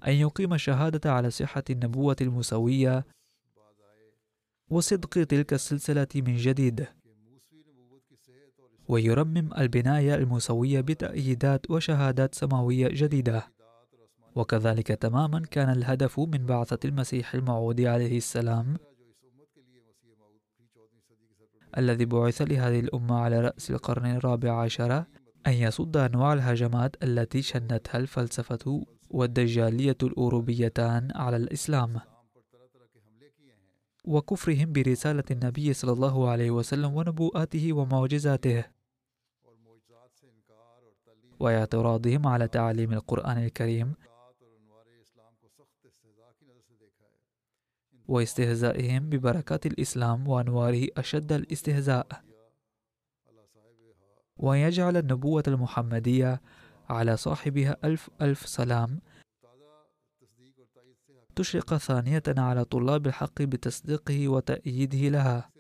أن 0.07 0.13
يقيم 0.13 0.53
الشهادة 0.53 1.13
على 1.13 1.29
صحة 1.29 1.63
النبوة 1.69 2.15
الموسوية 2.21 3.05
وصدق 4.69 5.23
تلك 5.23 5.53
السلسلة 5.53 6.07
من 6.15 6.35
جديد. 6.35 6.88
ويرمم 8.88 9.49
البناية 9.57 10.15
الموسوية 10.15 10.81
بتأييدات 10.81 11.71
وشهادات 11.71 12.35
سماوية 12.35 12.88
جديدة. 12.88 13.47
وكذلك 14.35 14.88
تماما 14.88 15.39
كان 15.39 15.69
الهدف 15.69 16.19
من 16.19 16.45
بعثة 16.45 16.79
المسيح 16.85 17.35
الموعود 17.35 17.81
عليه 17.81 18.17
السلام 18.17 18.77
الذي 21.77 22.05
بعث 22.05 22.41
لهذه 22.41 22.79
الأمة 22.79 23.19
على 23.19 23.41
رأس 23.41 23.71
القرن 23.71 24.05
الرابع 24.05 24.61
عشر 24.61 25.03
أن 25.47 25.53
يصد 25.53 25.97
أنواع 25.97 26.33
الهجمات 26.33 27.03
التي 27.03 27.41
شنتها 27.41 27.97
الفلسفة 27.97 28.85
والدجالية 29.09 29.97
الأوروبيتان 30.03 31.11
على 31.15 31.38
الإسلام. 31.38 31.99
وكفرهم 34.09 34.71
برسالة 34.73 35.23
النبي 35.31 35.73
صلى 35.73 35.91
الله 35.91 36.29
عليه 36.29 36.51
وسلم 36.51 36.95
ونبوءاته 36.95 37.73
ومعجزاته 37.73 38.63
وإعتراضهم 41.39 42.27
على 42.27 42.47
تعاليم 42.47 42.93
القرآن 42.93 43.38
الكريم 43.38 43.93
واستهزائهم 48.07 49.10
ببركات 49.10 49.65
الإسلام 49.65 50.27
وأنواره 50.27 50.88
أشد 50.97 51.31
الاستهزاء. 51.31 52.07
ويجعل 54.38 54.97
النبوة 54.97 55.43
المحمدية 55.47 56.41
على 56.89 57.17
صاحبها 57.17 57.77
ألف 57.84 58.10
ألف 58.21 58.47
سلام 58.47 59.01
تشرق 61.39 61.78
ثانية 61.78 62.23
على 62.28 62.65
طلاب 62.65 63.08
الحق 63.08 63.41
بتصديقه 63.41 64.28
وتأييده 64.28 65.10
لها. 65.10 65.52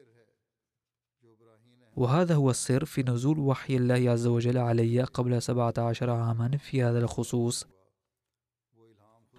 وهذا 1.95 2.35
هو 2.35 2.49
السر 2.49 2.85
في 2.85 3.03
نزول 3.03 3.39
وحي 3.39 3.75
الله 3.75 4.11
عز 4.11 4.27
وجل 4.27 4.57
علي 4.57 5.03
قبل 5.03 5.41
سبعة 5.41 5.73
عشر 5.77 6.09
عاما 6.09 6.57
في 6.57 6.83
هذا 6.83 6.99
الخصوص. 6.99 7.67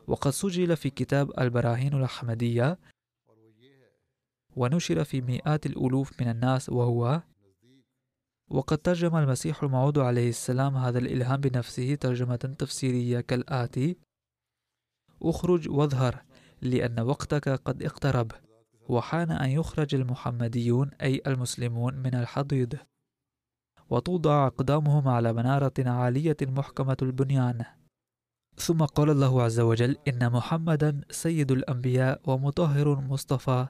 وقد 0.06 0.30
سجل 0.30 0.76
في 0.76 0.90
كتاب 0.90 1.40
البراهين 1.40 1.94
الأحمدية 1.94 2.78
ونشر 4.56 5.04
في 5.04 5.20
مئات 5.20 5.66
الألوف 5.66 6.20
من 6.20 6.28
الناس 6.28 6.68
وهو 6.68 7.22
وقد 8.48 8.78
ترجم 8.78 9.16
المسيح 9.16 9.62
الموعود 9.62 9.98
عليه 9.98 10.28
السلام 10.28 10.76
هذا 10.76 10.98
الإلهام 10.98 11.40
بنفسه 11.40 11.94
ترجمة 11.94 12.36
تفسيرية 12.36 13.20
كالآتي 13.20 13.96
اخرج 15.22 15.68
واظهر. 15.68 16.29
لأن 16.62 17.00
وقتك 17.00 17.48
قد 17.48 17.82
اقترب 17.82 18.32
وحان 18.88 19.30
أن 19.30 19.50
يخرج 19.50 19.94
المحمديون 19.94 20.90
أي 21.02 21.22
المسلمون 21.26 21.94
من 21.94 22.14
الحضيض. 22.14 22.74
وتوضع 23.90 24.46
أقدامهم 24.46 25.08
على 25.08 25.32
منارة 25.32 25.72
عالية 25.78 26.36
محكمة 26.42 26.96
البنيان. 27.02 27.64
ثم 28.56 28.84
قال 28.84 29.10
الله 29.10 29.42
عز 29.42 29.60
وجل 29.60 29.96
إن 30.08 30.32
محمدا 30.32 31.00
سيد 31.10 31.52
الأنبياء 31.52 32.20
ومطهر 32.26 33.00
مصطفى 33.00 33.66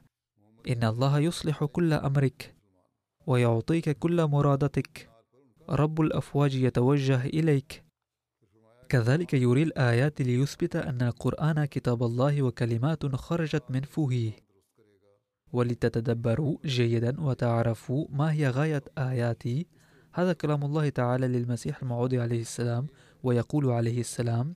إن 0.69 0.85
الله 0.85 1.19
يصلح 1.19 1.65
كل 1.65 1.93
أمرك 1.93 2.55
ويعطيك 3.27 3.99
كل 3.99 4.27
مرادتك. 4.27 5.11
رب 5.69 6.01
الأفواج 6.01 6.55
يتوجه 6.55 7.25
إليك 7.25 7.85
كذلك 8.91 9.35
يري 9.35 9.63
الآيات 9.63 10.23
ليثبت 10.23 10.77
أن 10.77 11.03
القرآن 11.03 11.65
كتاب 11.65 12.03
الله 12.03 12.43
وكلمات 12.43 13.07
خرجت 13.07 13.63
من 13.71 13.81
فوه 13.81 14.33
ولتتدبروا 15.53 16.59
جيدا 16.65 17.21
وتعرفوا 17.21 18.07
ما 18.11 18.33
هي 18.33 18.49
غاية 18.49 18.83
آياتي. 18.99 19.67
هذا 20.13 20.33
كلام 20.33 20.65
الله 20.65 20.89
تعالى 20.89 21.29
للمسيح 21.29 21.83
الموعود 21.83 22.15
عليه 22.15 22.41
السلام 22.41 22.87
ويقول 23.23 23.71
عليه 23.71 24.01
السلام 24.01 24.55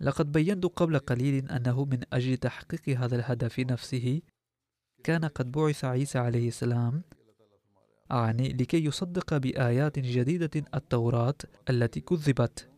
لقد 0.00 0.32
بينت 0.32 0.66
قبل 0.66 0.98
قليل 0.98 1.50
أنه 1.50 1.84
من 1.84 2.00
أجل 2.12 2.36
تحقيق 2.36 2.98
هذا 2.98 3.16
الهدف 3.16 3.58
نفسه 3.58 4.20
كان 5.04 5.24
قد 5.24 5.52
بعث 5.52 5.84
عيسى 5.84 6.18
عليه 6.18 6.48
السلام. 6.48 7.02
أعني 8.10 8.48
لكي 8.48 8.84
يصدق 8.84 9.36
بآيات 9.36 9.98
جديدة 9.98 10.64
التوراة 10.74 11.38
التي 11.70 12.00
كذبت 12.00 12.77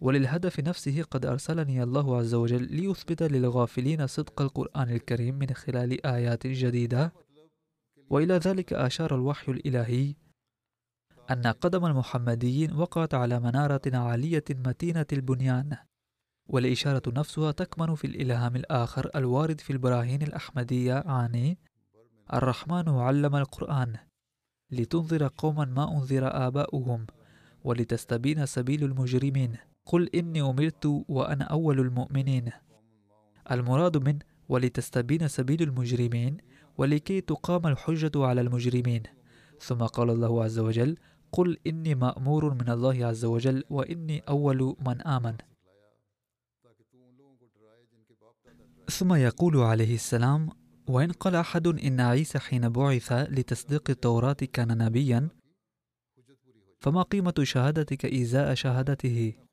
وللهدف 0.00 0.60
نفسه 0.60 1.02
قد 1.02 1.26
أرسلني 1.26 1.82
الله 1.82 2.16
عز 2.16 2.34
وجل 2.34 2.62
ليثبت 2.62 3.22
للغافلين 3.22 4.06
صدق 4.06 4.42
القرآن 4.42 4.90
الكريم 4.90 5.34
من 5.34 5.46
خلال 5.46 6.06
آيات 6.06 6.46
جديدة. 6.46 7.12
وإلى 8.10 8.34
ذلك 8.34 8.72
أشار 8.72 9.14
الوحي 9.14 9.52
الإلهي 9.52 10.14
أن 11.30 11.46
قدم 11.46 11.86
المحمديين 11.86 12.72
وقعت 12.72 13.14
على 13.14 13.40
منارة 13.40 13.80
عالية 13.86 14.44
متينة 14.50 15.06
البنيان 15.12 15.76
والإشارة 16.48 17.02
نفسها 17.06 17.52
تكمن 17.52 17.94
في 17.94 18.06
الإلهام 18.06 18.56
الآخر 18.56 19.10
الوارد 19.14 19.60
في 19.60 19.72
البراهين 19.72 20.22
الأحمدية 20.22 20.94
عني 21.06 21.58
الرحمن 22.32 22.88
علم 22.88 23.36
القرآن 23.36 23.96
لتنذر 24.70 25.30
قوما 25.38 25.64
ما 25.64 25.92
أنذر 25.92 26.46
آباؤهم 26.46 27.06
ولتستبين 27.64 28.46
سبيل 28.46 28.84
المجرمين. 28.84 29.56
قل 29.86 30.10
إني 30.14 30.40
أمرت 30.40 31.04
وأنا 31.08 31.44
أول 31.44 31.80
المؤمنين. 31.80 32.50
المراد 33.50 34.08
من 34.08 34.18
ولتستبين 34.48 35.28
سبيل 35.28 35.62
المجرمين 35.62 36.36
ولكي 36.78 37.20
تقام 37.20 37.66
الحجة 37.66 38.10
على 38.16 38.40
المجرمين. 38.40 39.02
ثم 39.60 39.84
قال 39.84 40.10
الله 40.10 40.44
عز 40.44 40.58
وجل 40.58 40.96
قل 41.32 41.56
إني 41.66 41.94
مأمور 41.94 42.54
من 42.54 42.70
الله 42.70 43.06
عز 43.06 43.24
وجل 43.24 43.64
وإني 43.70 44.18
أول 44.28 44.76
من 44.86 45.02
آمن. 45.02 45.36
ثم 48.90 49.14
يقول 49.14 49.56
عليه 49.56 49.94
السلام 49.94 50.48
وإن 50.88 51.12
قال 51.12 51.34
أحد 51.34 51.66
إن 51.66 52.00
عيسى 52.00 52.38
حين 52.38 52.68
بعث 52.68 53.12
لتصديق 53.12 53.90
التوراة 53.90 54.32
كان 54.52 54.78
نبيا 54.78 55.28
فما 56.80 57.02
قيمة 57.02 57.34
شهادتك 57.42 58.06
إزاء 58.06 58.54
شهادته؟ 58.54 59.45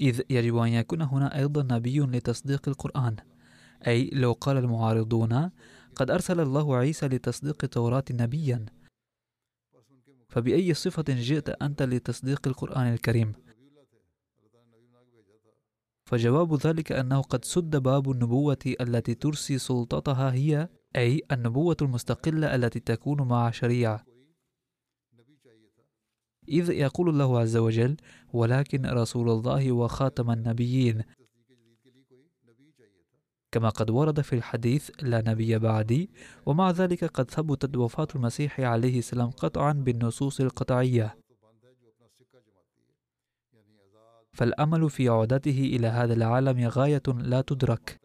إذ 0.00 0.20
يجب 0.30 0.56
أن 0.56 0.68
يكون 0.68 1.02
هنا 1.02 1.38
أيضا 1.38 1.62
نبي 1.76 2.00
لتصديق 2.00 2.68
القرآن. 2.68 3.16
أي 3.86 4.10
لو 4.12 4.32
قال 4.32 4.56
المعارضون 4.56 5.50
قد 5.96 6.10
أرسل 6.10 6.40
الله 6.40 6.76
عيسى 6.76 7.06
لتصديق 7.06 7.64
التوراة 7.64 8.04
نبيا. 8.10 8.66
فبأي 10.28 10.74
صفة 10.74 11.04
جئت 11.08 11.48
أنت 11.48 11.82
لتصديق 11.82 12.48
القرآن 12.48 12.92
الكريم؟ 12.92 13.32
فجواب 16.06 16.54
ذلك 16.54 16.92
أنه 16.92 17.20
قد 17.20 17.44
سد 17.44 17.76
باب 17.76 18.10
النبوة 18.10 18.58
التي 18.80 19.14
ترسي 19.14 19.58
سلطتها 19.58 20.32
هي 20.32 20.68
أي 20.96 21.22
النبوة 21.32 21.76
المستقلة 21.82 22.54
التي 22.54 22.80
تكون 22.80 23.28
مع 23.28 23.50
شريعة. 23.50 24.13
إذ 26.48 26.70
يقول 26.70 27.08
الله 27.08 27.38
عز 27.38 27.56
وجل 27.56 27.96
ولكن 28.32 28.86
رسول 28.86 29.30
الله 29.30 29.72
وخاتم 29.72 30.30
النبيين. 30.30 31.02
كما 33.52 33.68
قد 33.68 33.90
ورد 33.90 34.20
في 34.20 34.32
الحديث 34.32 34.90
لا 35.02 35.22
نبي 35.26 35.58
بعدي. 35.58 36.10
ومع 36.46 36.70
ذلك 36.70 37.04
قد 37.04 37.30
ثبتت 37.30 37.76
وفاة 37.76 38.08
المسيح 38.14 38.60
عليه 38.60 38.98
السلام 38.98 39.30
قطعا 39.30 39.72
بالنصوص 39.72 40.40
القطعية. 40.40 41.16
فالأمل 44.32 44.90
في 44.90 45.08
عودته 45.08 45.70
إلى 45.76 45.86
هذا 45.86 46.14
العالم 46.14 46.68
غاية 46.68 47.02
لا 47.08 47.40
تدرك. 47.40 48.00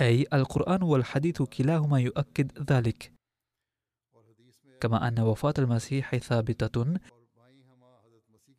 أي 0.00 0.26
القرآن 0.32 0.82
والحديث 0.82 1.42
كلاهما 1.42 2.00
يؤكد 2.00 2.72
ذلك. 2.72 3.15
كما 4.80 5.08
أن 5.08 5.20
وفاة 5.20 5.54
المسيح 5.58 6.16
ثابتة. 6.16 6.84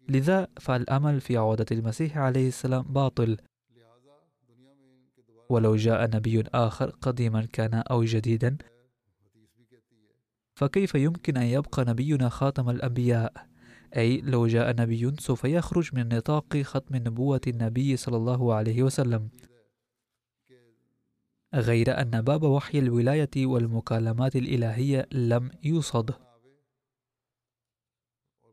لذا 0.09 0.47
فالأمل 0.59 1.21
في 1.21 1.37
عودة 1.37 1.65
المسيح 1.71 2.17
عليه 2.17 2.47
السلام 2.47 2.81
باطل. 2.81 3.37
ولو 5.49 5.75
جاء 5.75 6.15
نبي 6.15 6.43
آخر 6.53 6.89
قديما 6.89 7.45
كان 7.53 7.73
أو 7.73 8.03
جديدا 8.03 8.57
فكيف 10.55 10.95
يمكن 10.95 11.37
أن 11.37 11.45
يبقى 11.45 11.85
نبينا 11.85 12.29
خاتم 12.29 12.69
الأنبياء؟ 12.69 13.33
أي 13.97 14.21
لو 14.21 14.47
جاء 14.47 14.75
نبي 14.75 15.15
سوف 15.19 15.43
يخرج 15.43 15.89
من 15.93 16.07
نطاق 16.15 16.57
ختم 16.57 16.95
نبوة 16.95 17.41
النبي 17.47 17.97
صلى 17.97 18.17
الله 18.17 18.53
عليه 18.53 18.83
وسلم. 18.83 19.29
غير 21.53 22.01
أن 22.01 22.21
باب 22.21 22.43
وحي 22.43 22.79
الولاية 22.79 23.45
والمكالمات 23.45 24.35
الإلهية 24.35 25.07
لم 25.11 25.51
يوصد. 25.63 26.27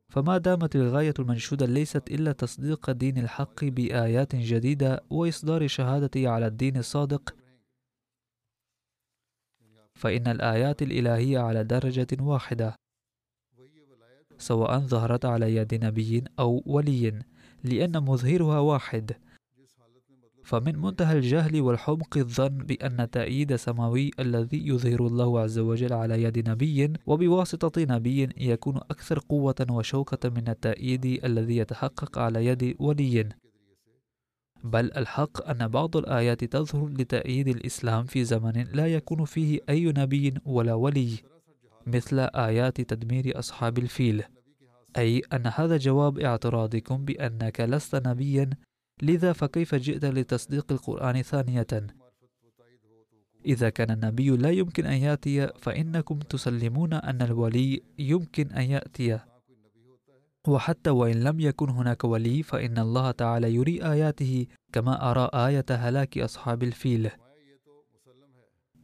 فما 0.08 0.38
دامت 0.38 0.76
الغاية 0.76 1.14
المنشودة 1.18 1.66
ليست 1.66 2.10
إلا 2.10 2.32
تصديق 2.32 2.90
دين 2.90 3.18
الحق 3.18 3.64
بآيات 3.64 4.36
جديدة 4.36 5.04
وإصدار 5.10 5.66
شهادة 5.66 6.30
على 6.30 6.46
الدين 6.46 6.76
الصادق 6.76 7.34
فإن 9.94 10.28
الآيات 10.28 10.82
الإلهية 10.82 11.38
على 11.38 11.64
درجة 11.64 12.06
واحدة 12.20 12.74
سواء 14.38 14.78
ظهرت 14.78 15.24
على 15.24 15.56
يد 15.56 15.84
نبي 15.84 16.24
أو 16.38 16.62
ولي 16.66 17.22
لأن 17.64 18.02
مظهرها 18.04 18.58
واحد. 18.58 19.12
فمن 20.44 20.78
منتهى 20.78 21.18
الجهل 21.18 21.60
والحمق 21.60 22.16
الظن 22.16 22.58
بأن 22.58 23.10
تأييد 23.10 23.56
سماوي 23.56 24.10
الذي 24.20 24.68
يظهر 24.68 25.06
الله 25.06 25.40
عز 25.40 25.58
وجل 25.58 25.92
على 25.92 26.22
يد 26.22 26.48
نبي 26.48 26.92
وبواسطة 27.06 27.82
نبي 27.82 28.28
يكون 28.36 28.76
أكثر 28.76 29.18
قوة 29.18 29.66
وشوكة 29.70 30.28
من 30.30 30.48
التأييد 30.48 31.24
الذي 31.24 31.56
يتحقق 31.56 32.18
على 32.18 32.46
يد 32.46 32.76
ولي. 32.78 33.28
بل 34.64 34.92
الحق 34.96 35.48
أن 35.48 35.68
بعض 35.68 35.96
الآيات 35.96 36.44
تظهر 36.44 36.88
لتأييد 36.88 37.48
الإسلام 37.48 38.04
في 38.04 38.24
زمن 38.24 38.64
لا 38.72 38.86
يكون 38.86 39.24
فيه 39.24 39.60
أي 39.68 39.84
نبي 39.96 40.34
ولا 40.44 40.74
ولي 40.74 41.18
مثل 41.86 42.18
آيات 42.20 42.80
تدمير 42.80 43.38
أصحاب 43.38 43.78
الفيل. 43.78 44.22
أي 44.96 45.22
أن 45.32 45.46
هذا 45.54 45.76
جواب 45.76 46.18
اعتراضكم 46.18 47.04
بأنك 47.04 47.60
لست 47.60 48.06
نبيا 48.06 48.50
لذا 49.02 49.32
فكيف 49.32 49.74
جئت 49.74 50.04
لتصديق 50.04 50.72
القرآن 50.72 51.22
ثانية؟ 51.22 51.66
إذا 53.46 53.68
كان 53.70 53.90
النبي 53.90 54.30
لا 54.30 54.50
يمكن 54.50 54.86
أن 54.86 54.96
يأتي 54.96 55.46
فإنكم 55.46 56.18
تسلمون 56.18 56.92
أن 56.92 57.22
الولي 57.22 57.82
يمكن 57.98 58.52
أن 58.52 58.62
يأتي. 58.62 59.20
وحتى 60.48 60.90
وإن 60.90 61.24
لم 61.24 61.40
يكن 61.40 61.68
هناك 61.68 62.04
ولي 62.04 62.42
فإن 62.42 62.78
الله 62.78 63.10
تعالى 63.10 63.54
يري 63.54 63.84
آياته 63.92 64.46
كما 64.72 65.10
أرى 65.10 65.30
آية 65.34 65.64
هلاك 65.70 66.18
أصحاب 66.18 66.62
الفيل. 66.62 67.10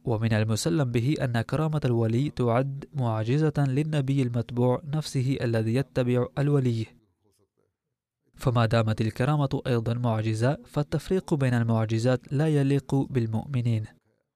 ومن 0.05 0.33
المسلم 0.33 0.91
به 0.91 1.15
أن 1.21 1.41
كرامة 1.41 1.81
الولي 1.85 2.29
تعد 2.29 2.85
معجزة 2.93 3.53
للنبي 3.57 4.21
المتبوع 4.21 4.81
نفسه 4.93 5.37
الذي 5.41 5.75
يتبع 5.75 6.25
الولي. 6.37 7.00
فما 8.41 8.65
دامت 8.65 9.01
الكرامة 9.01 9.61
أيضا 9.67 9.93
معجزة 9.93 10.57
فالتفريق 10.65 11.33
بين 11.33 11.53
المعجزات 11.53 12.33
لا 12.33 12.47
يليق 12.47 12.95
بالمؤمنين. 12.95 13.85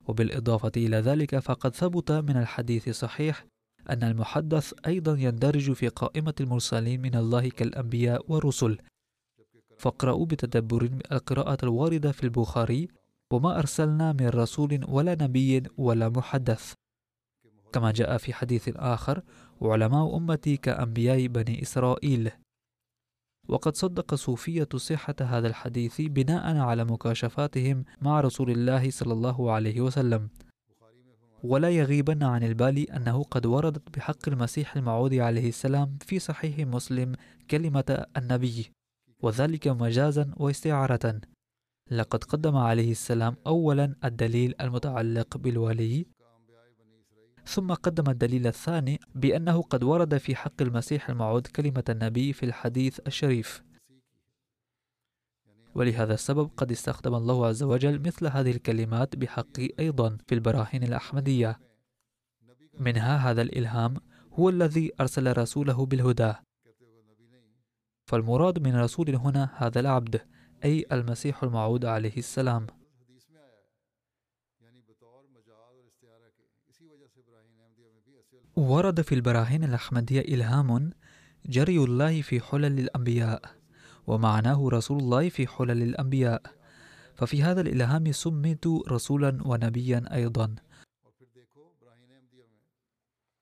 وبالإضافة 0.08 0.72
إلى 0.78 0.98
ذلك 0.98 1.40
فقد 1.40 1.76
ثبت 1.76 2.12
من 2.12 2.38
الحديث 2.38 2.88
الصحيح 2.88 3.46
أن 3.90 4.04
المحدث 4.04 4.74
أيضا 4.88 5.18
يندرج 5.20 5.72
في 5.72 5.88
قائمة 5.88 6.34
المرسلين 6.42 7.02
من 7.02 7.16
الله 7.16 7.50
كالأنبياء 7.50 8.32
والرسل. 8.32 8.78
فاقرأوا 9.78 10.26
بتدبر 10.26 10.90
القراءة 11.12 11.58
الواردة 11.64 12.12
في 12.12 12.24
البخاري 12.24 12.88
وما 13.34 13.60
أرسلنا 13.60 14.14
من 14.14 14.28
رسول 14.28 14.86
ولا 14.88 15.18
نبي 15.22 15.64
ولا 15.78 16.10
محدث 16.10 16.74
كما 17.74 17.92
جاء 17.92 18.18
في 18.18 18.34
حديث 18.34 18.70
آخر 18.76 19.22
وعلماء 19.62 20.18
أمتي 20.18 20.58
كأنبياء 20.58 21.28
بني 21.28 21.62
إسرائيل 21.62 22.32
وقد 23.48 23.76
صدق 23.76 24.16
صوفية 24.16 24.68
صحة 24.76 25.16
هذا 25.22 25.48
الحديث 25.48 26.02
بناء 26.02 26.58
على 26.58 26.86
مكاشفاتهم 26.86 27.86
مع 28.02 28.22
رسول 28.22 28.52
الله 28.52 28.90
صلى 28.92 29.14
الله 29.14 29.52
عليه 29.52 29.82
وسلم. 29.82 30.30
ولا 31.44 31.70
يغيبن 31.70 32.24
عن 32.24 32.44
البال 32.44 32.92
أنه 32.92 33.24
قد 33.24 33.46
وردت 33.46 33.98
بحق 33.98 34.30
المسيح 34.30 34.76
الموعود 34.76 35.14
عليه 35.14 35.50
السلام 35.50 35.98
في 36.02 36.20
صحيح 36.20 36.60
مسلم 36.60 37.16
كلمة 37.50 38.06
النبي 38.18 38.72
وذلك 39.24 39.68
مجازا 39.68 40.32
واستعارة. 40.38 41.22
لقد 41.92 42.24
قدم 42.24 42.56
عليه 42.56 42.92
السلام 42.92 43.36
أولا 43.48 43.96
الدليل 44.04 44.56
المتعلق 44.62 45.38
بالولي 45.38 46.06
ثم 47.46 47.74
قدم 47.74 48.10
الدليل 48.10 48.48
الثاني 48.48 49.00
بأنه 49.16 49.62
قد 49.62 49.84
ورد 49.84 50.18
في 50.18 50.36
حق 50.36 50.62
المسيح 50.62 51.10
الموعود 51.10 51.48
كلمة 51.48 51.84
النبي 51.90 52.34
في 52.34 52.46
الحديث 52.46 53.00
الشريف. 53.08 53.64
ولهذا 55.76 56.14
السبب 56.14 56.50
قد 56.58 56.72
استخدم 56.72 57.16
الله 57.16 57.48
عز 57.48 57.64
وجل 57.64 58.00
مثل 58.00 58.28
هذه 58.28 58.52
الكلمات 58.52 59.16
بحقي 59.16 59.70
أيضا 59.80 60.18
في 60.28 60.36
البراهين 60.36 60.84
الأحمدية. 60.84 61.60
منها 62.80 63.18
هذا 63.18 63.42
الإلهام 63.42 63.94
هو 64.34 64.50
الذي 64.50 64.92
أرسل 65.00 65.38
رسوله 65.38 65.86
بالهدى. 65.86 66.34
فالمراد 68.06 68.60
من 68.60 68.76
رسول 68.76 69.16
هنا 69.16 69.50
هذا 69.56 69.80
العبد 69.80 70.22
أي 70.66 70.86
المسيح 70.92 71.44
الموعود 71.44 71.86
عليه 71.86 72.18
السلام. 72.18 72.68
ورد 78.56 79.02
في 79.02 79.16
البراهين 79.16 79.64
الأحمدية 79.64 80.22
إلهام 80.22 80.92
جري 81.46 81.78
الله 81.78 82.22
في 82.22 82.42
حلل 82.42 82.80
الأنبياء 82.80 83.42
ومعناه 84.08 84.70
رسول 84.70 85.00
الله 85.00 85.30
في 85.30 85.48
حلل 85.48 85.84
الأنبياء. 85.84 86.42
ففي 87.16 87.44
هذا 87.44 87.62
الإلهام 87.62 88.12
سميت 88.12 88.68
رسولا 88.68 89.38
ونبيا 89.46 90.16
أيضا. 90.16 90.56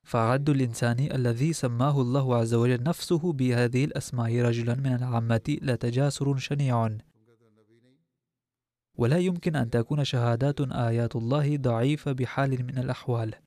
فعد 0.04 0.50
الإنسان 0.50 1.00
الذي 1.00 1.54
سماه 1.54 2.02
الله 2.02 2.36
عز 2.36 2.54
وجل 2.54 2.84
نفسه 2.84 3.34
بهذه 3.34 3.86
الأسماء 3.86 4.42
رجلا 4.42 4.76
من 4.76 4.94
العامة 4.96 5.58
لتجاسر 5.62 6.38
شنيع. 6.38 6.90
ولا 8.98 9.18
يمكن 9.18 9.56
أن 9.56 9.70
تكون 9.70 10.04
شهادات 10.04 10.62
آيات 10.62 11.16
الله 11.16 11.58
ضعيفة 11.58 12.12
بحال 12.12 12.64
من 12.64 12.78
الأحوال. 12.78 13.43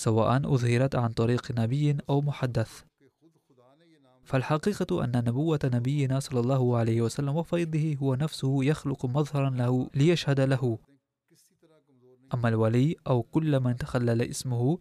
سواء 0.00 0.54
أظهرت 0.54 0.94
عن 0.94 1.12
طريق 1.12 1.52
نبي 1.52 1.96
أو 2.08 2.20
محدث. 2.20 2.82
فالحقيقة 4.24 5.04
أن 5.04 5.24
نبوة 5.26 5.60
نبينا 5.64 6.20
صلى 6.20 6.40
الله 6.40 6.76
عليه 6.76 7.02
وسلم 7.02 7.36
وفيضه 7.36 7.96
هو 8.02 8.14
نفسه 8.14 8.64
يخلق 8.64 9.06
مظهرا 9.06 9.50
له 9.50 9.90
ليشهد 9.94 10.40
له. 10.40 10.78
أما 12.34 12.48
الولي 12.48 12.96
أو 13.06 13.22
كل 13.22 13.60
من 13.60 13.76
تخلل 13.76 14.22
اسمه 14.22 14.78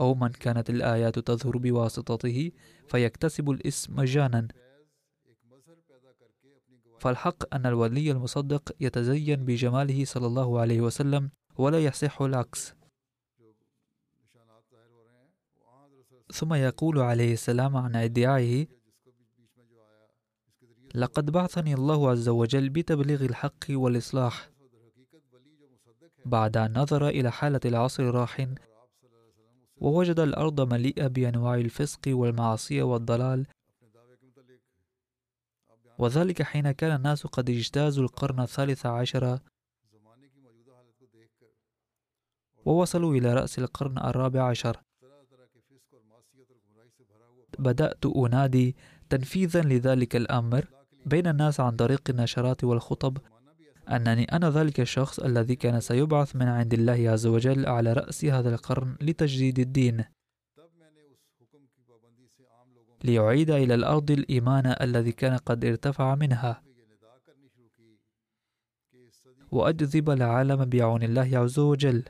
أو 0.00 0.14
من 0.14 0.28
كانت 0.28 0.70
الآيات 0.70 1.18
تظهر 1.18 1.58
بواسطته 1.58 2.50
فيكتسب 2.88 3.50
الاسم 3.50 3.96
مجانا 3.96 4.48
فالحق 6.98 7.54
أن 7.54 7.66
الولي 7.66 8.10
المصدق 8.10 8.72
يتزين 8.80 9.44
بجماله 9.44 10.04
صلى 10.04 10.26
الله 10.26 10.60
عليه 10.60 10.80
وسلم 10.80 11.30
ولا 11.58 11.84
يصح 11.84 12.22
العكس. 12.22 12.74
ثم 16.32 16.54
يقول 16.54 16.98
عليه 16.98 17.32
السلام 17.32 17.76
عن 17.76 17.96
أدعائه 17.96 18.66
لقد 20.94 21.30
بعثني 21.30 21.74
الله 21.74 22.10
عز 22.10 22.28
وجل 22.28 22.68
بتبليغ 22.68 23.24
الحق 23.24 23.64
والإصلاح. 23.70 24.50
بعد 26.24 26.56
أن 26.56 26.78
نظر 26.78 27.08
إلى 27.08 27.32
حالة 27.32 27.60
العصر 27.64 28.02
الراحن 28.02 28.54
ووجد 29.76 30.20
الأرض 30.20 30.72
مليئة 30.72 31.06
بأنواع 31.06 31.54
الفسق 31.54 32.00
والمعصية 32.06 32.82
والضلال. 32.82 33.46
وذلك 35.98 36.42
حين 36.42 36.70
كان 36.72 36.96
الناس 36.96 37.26
قد 37.26 37.50
اجتازوا 37.50 38.04
القرن 38.04 38.40
الثالث 38.40 38.86
عشر 38.86 39.38
ووصلوا 42.64 43.14
إلى 43.14 43.34
رأس 43.34 43.58
القرن 43.58 43.98
الرابع 43.98 44.42
عشر. 44.42 44.76
بدأت 47.58 48.06
أنادي 48.06 48.76
تنفيذا 49.10 49.62
لذلك 49.62 50.16
الأمر 50.16 50.66
بين 51.06 51.26
الناس 51.26 51.60
عن 51.60 51.76
طريق 51.76 52.10
النشرات 52.10 52.64
والخطب 52.64 53.18
أنني 53.88 54.24
أنا 54.24 54.50
ذلك 54.50 54.80
الشخص 54.80 55.20
الذي 55.20 55.56
كان 55.56 55.80
سيبعث 55.80 56.36
من 56.36 56.48
عند 56.48 56.74
الله 56.74 57.10
عز 57.10 57.26
وجل 57.26 57.66
على 57.66 57.92
رأس 57.92 58.24
هذا 58.24 58.54
القرن 58.54 58.96
لتجديد 59.00 59.58
الدين. 59.58 60.04
ليعيد 63.04 63.50
إلى 63.50 63.74
الأرض 63.74 64.10
الإيمان 64.10 64.76
الذي 64.80 65.12
كان 65.12 65.36
قد 65.36 65.64
ارتفع 65.64 66.14
منها. 66.14 66.62
وأجذب 69.52 70.10
العالم 70.10 70.64
بعون 70.64 71.02
الله 71.02 71.38
عز 71.38 71.58
وجل. 71.58 72.04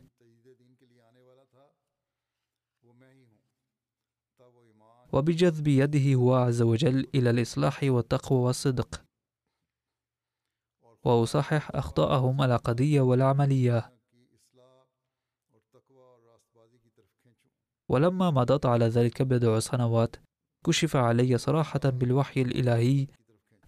وبجذب 5.12 5.68
يده 5.68 6.14
هو 6.14 6.34
عز 6.34 6.62
وجل 6.62 7.06
إلى 7.14 7.30
الإصلاح 7.30 7.80
والتقوى 7.82 8.38
والصدق. 8.38 9.04
وأصحح 11.04 11.70
أخطاءهم 11.74 12.42
العقدية 12.42 13.00
والعملية. 13.00 13.92
ولما 17.88 18.30
مضت 18.30 18.66
على 18.66 18.86
ذلك 18.86 19.22
بضع 19.22 19.58
سنوات 19.58 20.16
كشف 20.66 20.96
علي 20.96 21.38
صراحة 21.38 21.80
بالوحي 21.84 22.42
الإلهي 22.42 23.06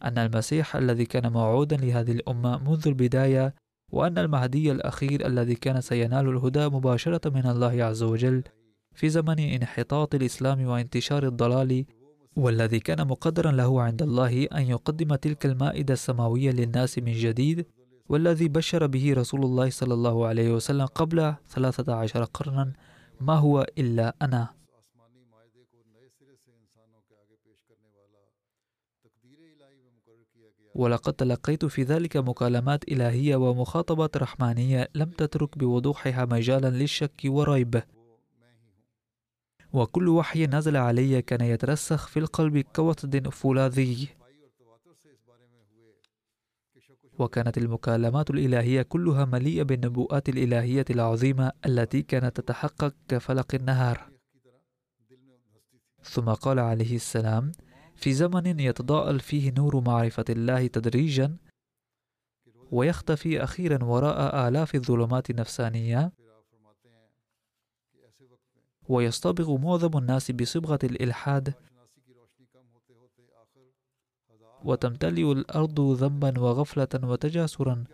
أن 0.03 0.19
المسيح 0.19 0.77
الذي 0.77 1.07
كان 1.07 1.33
موعودا 1.33 1.77
لهذه 1.77 2.13
الأمة 2.13 2.59
منذ 2.59 2.89
البداية 2.89 3.55
وأن 3.93 4.19
المهدي 4.19 4.73
الأخير 4.73 5.27
الذي 5.27 5.55
كان 5.55 5.81
سينال 5.81 6.29
الهدى 6.29 6.69
مباشرة 6.69 7.31
من 7.31 7.47
الله 7.47 7.85
عز 7.85 8.03
وجل 8.03 8.43
في 8.95 9.09
زمن 9.09 9.41
انحطاط 9.41 10.15
الإسلام 10.15 10.67
وانتشار 10.67 11.27
الضلال 11.27 11.85
والذي 12.37 12.81
كان 12.81 13.07
مقدرا 13.07 13.53
له 13.53 13.83
عند 13.83 14.03
الله 14.03 14.45
أن 14.45 14.63
يقدم 14.63 15.15
تلك 15.15 15.47
المائدة 15.47 15.95
السماوية 15.95 16.51
للناس 16.51 16.99
من 16.99 17.13
جديد 17.13 17.67
والذي 18.09 18.49
بشر 18.49 18.87
به 18.87 19.15
رسول 19.15 19.45
الله 19.45 19.71
صلى 19.71 19.95
الله 19.95 20.27
عليه 20.27 20.55
وسلم 20.55 20.87
قبل 20.87 21.35
ثلاثة 21.49 21.95
عشر 21.95 22.25
قرنا. 22.25 22.73
ما 23.21 23.35
هو 23.35 23.67
إلا 23.79 24.15
أنا؟ 24.23 24.49
ولقد 30.75 31.13
تلقيت 31.13 31.65
في 31.65 31.83
ذلك 31.83 32.17
مكالمات 32.17 32.85
إلهية 32.89 33.37
ومخاطبات 33.37 34.17
رحمانية 34.17 34.89
لم 34.95 35.11
تترك 35.11 35.59
بوضوحها 35.59 36.25
مجالا 36.25 36.71
للشك 36.71 37.21
والريب. 37.25 37.83
وكل 39.75 40.09
وحي 40.09 40.47
نزل 40.47 40.77
علي 40.77 41.23
كان 41.23 41.41
يترسخ 41.41 42.09
في 42.09 42.19
القلب 42.19 42.59
كوطد 42.59 43.29
فولاذي. 43.29 44.09
وكانت 47.19 47.59
المكالمات 47.59 48.31
الإلهية 48.31 48.83
كلها 48.83 49.25
مليئة 49.25 49.63
بالنبوءات 49.63 50.29
الإلهية 50.29 50.85
العظيمة 50.91 51.53
التي 51.67 52.03
كانت 52.03 52.41
تتحقق 52.41 52.95
كفلق 53.09 53.55
النهار. 53.55 54.11
ثم 56.03 56.31
قال 56.31 56.59
عليه 56.59 56.97
السلام 56.97 57.53
في 57.97 58.13
زمن 58.13 58.61
يتضاءل 58.61 59.21
فيه 59.21 59.53
نور 59.53 59.81
معرفة 59.81 60.25
الله 60.31 60.67
تدريجا 60.67 61.37
ويختفي 62.73 63.45
أخيرا 63.45 63.85
وراء 63.85 64.49
آلاف 64.49 64.75
الظلمات 64.75 65.31
النفسانية 65.31 66.13
ويصطبغ 68.89 69.57
معظم 69.57 69.99
الناس 69.99 70.31
بصبغة 70.31 70.79
الإلحاد. 70.85 71.55
وتمتلئ 74.65 75.33
الأرض 75.33 75.81
ذنبا 75.81 76.41
وغفلة 76.41 76.89
وتجاسرا. 77.05 77.85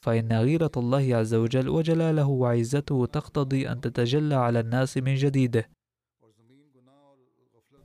فإن 0.00 0.32
غيرة 0.32 0.70
الله 0.76 1.16
عز 1.16 1.34
وجل 1.34 1.68
وجلاله 1.68 2.26
وعزته 2.28 3.06
تقتضي 3.06 3.68
أن 3.68 3.80
تتجلى 3.80 4.34
على 4.34 4.60
الناس 4.60 4.96
من 4.96 5.14
جديد 5.14 5.64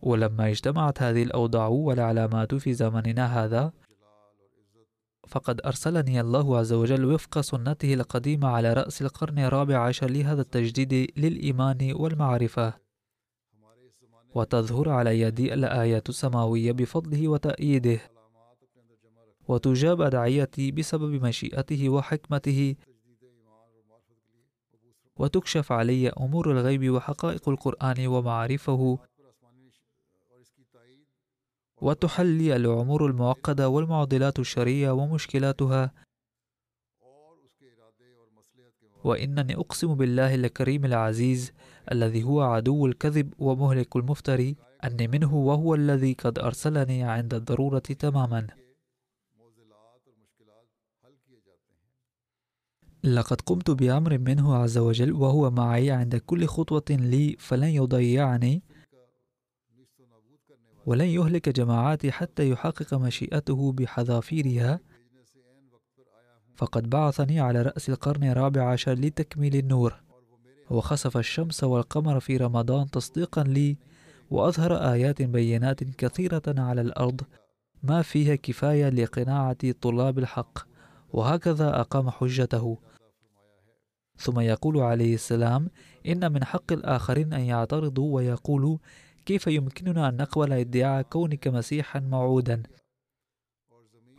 ولما 0.01 0.49
اجتمعت 0.49 1.01
هذه 1.01 1.23
الأوضاع 1.23 1.67
والعلامات 1.67 2.55
في 2.55 2.73
زمننا 2.73 3.25
هذا 3.45 3.73
فقد 5.27 5.61
أرسلني 5.65 6.21
الله 6.21 6.57
عز 6.57 6.73
وجل 6.73 7.05
وفق 7.05 7.41
سنته 7.41 7.93
القديمة 7.93 8.47
على 8.47 8.73
رأس 8.73 9.01
القرن 9.01 9.39
الرابع 9.39 9.77
عشر 9.77 10.09
لهذا 10.09 10.41
التجديد 10.41 11.11
للإيمان 11.17 11.93
والمعرفة. 11.95 12.73
وتظهر 14.35 14.89
على 14.89 15.19
يدي 15.19 15.53
الآيات 15.53 16.09
السماوية 16.09 16.71
بفضله 16.71 17.27
وتأييده. 17.27 17.99
وتجاب 19.47 20.01
أدعيتي 20.01 20.71
بسبب 20.71 21.25
مشيئته 21.25 21.89
وحكمته. 21.89 22.75
وتكشف 25.17 25.71
علي 25.71 26.09
أمور 26.09 26.51
الغيب 26.51 26.89
وحقائق 26.89 27.49
القرآن 27.49 28.07
ومعارفه 28.07 28.99
وتحلي 31.85 32.55
الأمور 32.55 33.05
المعقدة 33.05 33.69
والمعضلات 33.69 34.39
الشرعية 34.39 34.91
ومشكلاتها. 34.91 35.91
وإنني 39.03 39.55
أقسم 39.55 39.93
بالله 39.95 40.35
الكريم 40.35 40.85
العزيز 40.85 41.51
الذي 41.91 42.23
هو 42.23 42.41
عدو 42.41 42.85
الكذب 42.85 43.33
ومهلك 43.39 43.95
المفتري 43.95 44.55
أني 44.83 45.07
منه 45.07 45.35
وهو 45.35 45.75
الذي 45.75 46.13
قد 46.13 46.39
أرسلني 46.39 47.03
عند 47.03 47.33
الضرورة 47.33 47.79
تماما. 47.79 48.47
لقد 53.03 53.41
قمت 53.41 53.71
بأمر 53.71 54.17
منه 54.17 54.55
عز 54.55 54.77
وجل 54.77 55.13
وهو 55.13 55.51
معي 55.51 55.91
عند 55.91 56.15
كل 56.15 56.45
خطوة 56.45 56.85
لي 56.89 57.35
فلن 57.39 57.67
يضيعني. 57.67 58.63
ولن 60.85 61.05
يهلك 61.05 61.49
جماعاتي 61.49 62.11
حتى 62.11 62.49
يحقق 62.49 62.93
مشيئته 62.93 63.71
بحذافيرها. 63.71 64.79
فقد 66.55 66.89
بعثني 66.89 67.39
على 67.39 67.61
رأس 67.61 67.89
القرن 67.89 68.23
الرابع 68.23 68.71
عشر 68.71 68.93
لتكميل 68.93 69.55
النور. 69.55 70.01
وخسف 70.69 71.17
الشمس 71.17 71.63
والقمر 71.63 72.19
في 72.19 72.37
رمضان 72.37 72.89
تصديقا 72.91 73.43
لي 73.43 73.77
وأظهر 74.29 74.75
آيات 74.93 75.21
بينات 75.21 75.83
كثيرة 75.83 76.43
على 76.47 76.81
الأرض 76.81 77.21
ما 77.83 78.01
فيها 78.01 78.35
كفاية 78.35 78.89
لقناعة 78.89 79.71
طلاب 79.81 80.19
الحق. 80.19 80.59
وهكذا 81.13 81.79
أقام 81.81 82.09
حجته. 82.09 82.77
ثم 84.17 84.39
يقول 84.39 84.77
عليه 84.77 85.13
السلام 85.13 85.69
إن 86.07 86.31
من 86.31 86.43
حق 86.43 86.71
الآخرين 86.71 87.33
أن 87.33 87.41
يعترضوا 87.41 88.15
ويقولوا 88.15 88.77
كيف 89.25 89.47
يمكننا 89.47 90.09
أن 90.09 90.17
نقبل 90.17 90.53
ادعاء 90.53 91.01
كونك 91.01 91.47
مسيحا 91.47 91.99
موعودا؟ 91.99 92.63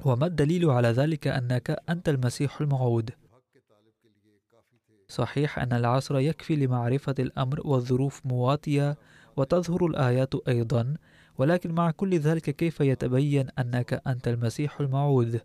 وما 0.05 0.27
الدليل 0.27 0.71
على 0.71 0.88
ذلك 0.88 1.27
أنك 1.27 1.83
أنت 1.88 2.09
المسيح 2.09 2.61
الموعود؟ 2.61 3.11
صحيح 5.09 5.59
أن 5.59 5.73
العصر 5.73 6.19
يكفي 6.19 6.57
لمعرفة 6.57 7.14
الأمر 7.19 7.66
والظروف 7.66 8.27
مواتية 8.27 8.99
وتظهر 9.37 9.87
الآيات 9.87 10.35
أيضا 10.49 10.97
ولكن 11.38 11.73
مع 11.73 11.90
كل 11.90 12.19
ذلك 12.19 12.51
كيف 12.51 12.81
يتبين 12.81 13.49
أنك 13.59 14.03
أنت 14.07 14.29
المسيح 14.29 14.81
الموعود؟ 14.81 15.40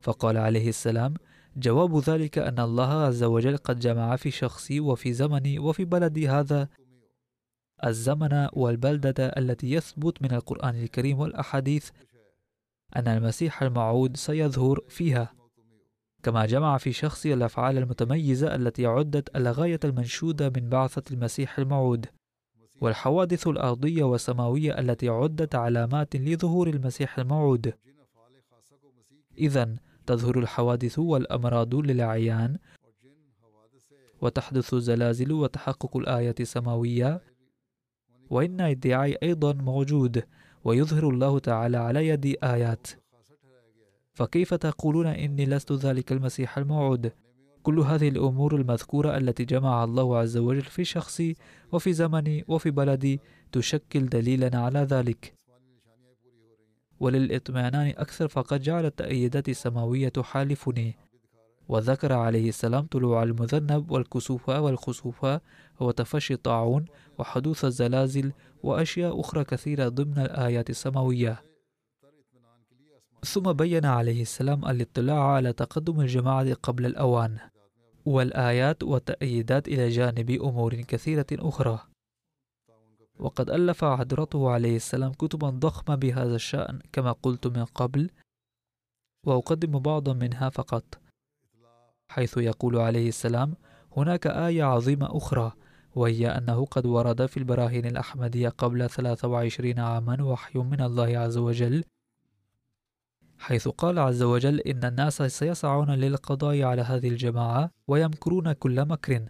فقال 0.00 0.36
عليه 0.36 0.68
السلام 0.68 1.14
جواب 1.56 1.98
ذلك 1.98 2.38
أن 2.38 2.60
الله 2.60 2.92
عز 2.92 3.22
وجل 3.22 3.56
قد 3.56 3.78
جمع 3.78 4.16
في 4.16 4.30
شخصي 4.30 4.80
وفي 4.80 5.12
زمني 5.12 5.58
وفي 5.58 5.84
بلدي 5.84 6.28
هذا 6.28 6.68
الزمن 7.84 8.48
والبلدة 8.52 9.14
التي 9.18 9.72
يثبت 9.72 10.22
من 10.22 10.32
القرآن 10.32 10.74
الكريم 10.82 11.18
والأحاديث 11.18 11.90
أن 12.96 13.08
المسيح 13.08 13.62
الموعود 13.62 14.16
سيظهر 14.16 14.80
فيها. 14.88 15.32
كما 16.22 16.46
جمع 16.46 16.78
في 16.78 16.92
شخصه 16.92 17.32
الأفعال 17.34 17.78
المتميزة 17.78 18.54
التي 18.54 18.86
عدت 18.86 19.36
الغاية 19.36 19.80
المنشودة 19.84 20.52
من 20.56 20.68
بعثة 20.68 21.02
المسيح 21.10 21.58
الموعود. 21.58 22.06
والحوادث 22.80 23.46
الأرضية 23.46 24.04
والسماوية 24.04 24.78
التي 24.78 25.08
عدت 25.08 25.54
علامات 25.54 26.16
لظهور 26.16 26.68
المسيح 26.68 27.18
الموعود. 27.18 27.72
إذا 29.38 29.76
تظهر 30.06 30.38
الحوادث 30.38 30.98
والأمراض 30.98 31.74
للأعيان 31.74 32.58
وتحدث 34.20 34.74
الزلازل 34.74 35.32
وتحقق 35.32 35.96
الآية 35.96 36.34
السماوية. 36.40 37.35
وإن 38.30 38.60
ادعاء 38.60 39.18
أيضا 39.22 39.52
موجود 39.52 40.22
ويظهر 40.64 41.08
الله 41.08 41.38
تعالى 41.38 41.76
على 41.76 42.08
يد 42.08 42.36
آيات. 42.44 42.86
فكيف 44.14 44.54
تقولون 44.54 45.06
إني 45.06 45.46
لست 45.46 45.72
ذلك 45.72 46.12
المسيح 46.12 46.58
الموعود؟ 46.58 47.12
كل 47.62 47.78
هذه 47.78 48.08
الأمور 48.08 48.56
المذكورة 48.56 49.16
التي 49.16 49.44
جمعها 49.44 49.84
الله 49.84 50.18
عز 50.18 50.36
وجل 50.36 50.62
في 50.62 50.84
شخصي 50.84 51.36
وفي 51.72 51.92
زمني 51.92 52.44
وفي 52.48 52.70
بلدي 52.70 53.20
تشكل 53.52 54.06
دليلا 54.08 54.58
على 54.58 54.78
ذلك. 54.78 55.34
وللإطمئنان 57.00 57.94
أكثر 57.96 58.28
فقد 58.28 58.60
جعل 58.60 58.86
التأييدات 58.86 59.48
السماوية 59.48 60.08
تحالفني 60.08 60.96
وذكر 61.68 62.12
عليه 62.12 62.48
السلام 62.48 62.86
طلوع 62.86 63.22
المذنب 63.22 63.90
والكسوف 63.90 64.48
والخسوف 64.48 65.26
وتفشي 65.80 66.34
الطاعون 66.34 66.84
وحدوث 67.18 67.64
الزلازل 67.64 68.32
وأشياء 68.62 69.20
أخرى 69.20 69.44
كثيرة 69.44 69.88
ضمن 69.88 70.18
الآيات 70.18 70.70
السماوية. 70.70 71.42
ثم 73.24 73.52
بين 73.52 73.86
عليه 73.86 74.22
السلام 74.22 74.64
الاطلاع 74.64 75.22
على 75.32 75.52
تقدم 75.52 76.00
الجماعة 76.00 76.54
قبل 76.54 76.86
الأوان 76.86 77.38
والآيات 78.04 78.82
والتأييدات 78.82 79.68
إلى 79.68 79.88
جانب 79.88 80.30
أمور 80.30 80.74
كثيرة 80.74 81.26
أخرى. 81.32 81.80
وقد 83.18 83.50
ألف 83.50 83.84
حضرته 83.84 84.50
عليه 84.50 84.76
السلام 84.76 85.12
كتبا 85.12 85.50
ضخمة 85.50 85.94
بهذا 85.94 86.34
الشأن 86.34 86.80
كما 86.92 87.12
قلت 87.12 87.46
من 87.46 87.64
قبل 87.64 88.10
وأقدم 89.26 89.78
بعضا 89.78 90.12
منها 90.12 90.48
فقط. 90.48 91.05
حيث 92.08 92.36
يقول 92.36 92.76
عليه 92.76 93.08
السلام 93.08 93.54
هناك 93.96 94.26
آية 94.26 94.64
عظيمة 94.64 95.16
أخرى 95.16 95.52
وهي 95.94 96.28
أنه 96.28 96.64
قد 96.64 96.86
ورد 96.86 97.26
في 97.26 97.36
البراهين 97.36 97.86
الأحمدية 97.86 98.48
قبل 98.48 98.90
23 98.90 99.78
عاما 99.78 100.22
وحي 100.22 100.58
من 100.58 100.80
الله 100.80 101.18
عز 101.18 101.36
وجل 101.38 101.84
حيث 103.38 103.68
قال 103.68 103.98
عز 103.98 104.22
وجل 104.22 104.60
إن 104.60 104.84
الناس 104.84 105.22
سيسعون 105.22 105.90
للقضاء 105.90 106.62
على 106.62 106.82
هذه 106.82 107.08
الجماعة 107.08 107.70
ويمكرون 107.88 108.52
كل 108.52 108.84
مكر 108.84 109.28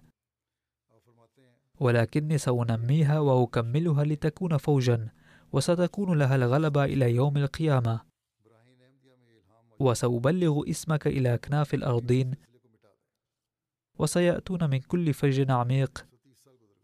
ولكني 1.81 2.39
سأنميها 2.39 3.19
وأكملها 3.21 4.05
لتكون 4.05 4.57
فوجا 4.57 5.09
وستكون 5.53 6.19
لها 6.19 6.37
الغلبة 6.37 6.85
إلى 6.85 7.15
يوم 7.15 7.37
القيامة 7.37 8.01
وسأبلغ 9.79 10.71
اسمك 10.71 11.07
إلى 11.07 11.35
أكناف 11.35 11.75
الأرضين 11.75 12.35
وسيأتون 13.99 14.71
من 14.71 14.79
كل 14.79 15.13
فج 15.15 15.51
عميق 15.51 16.07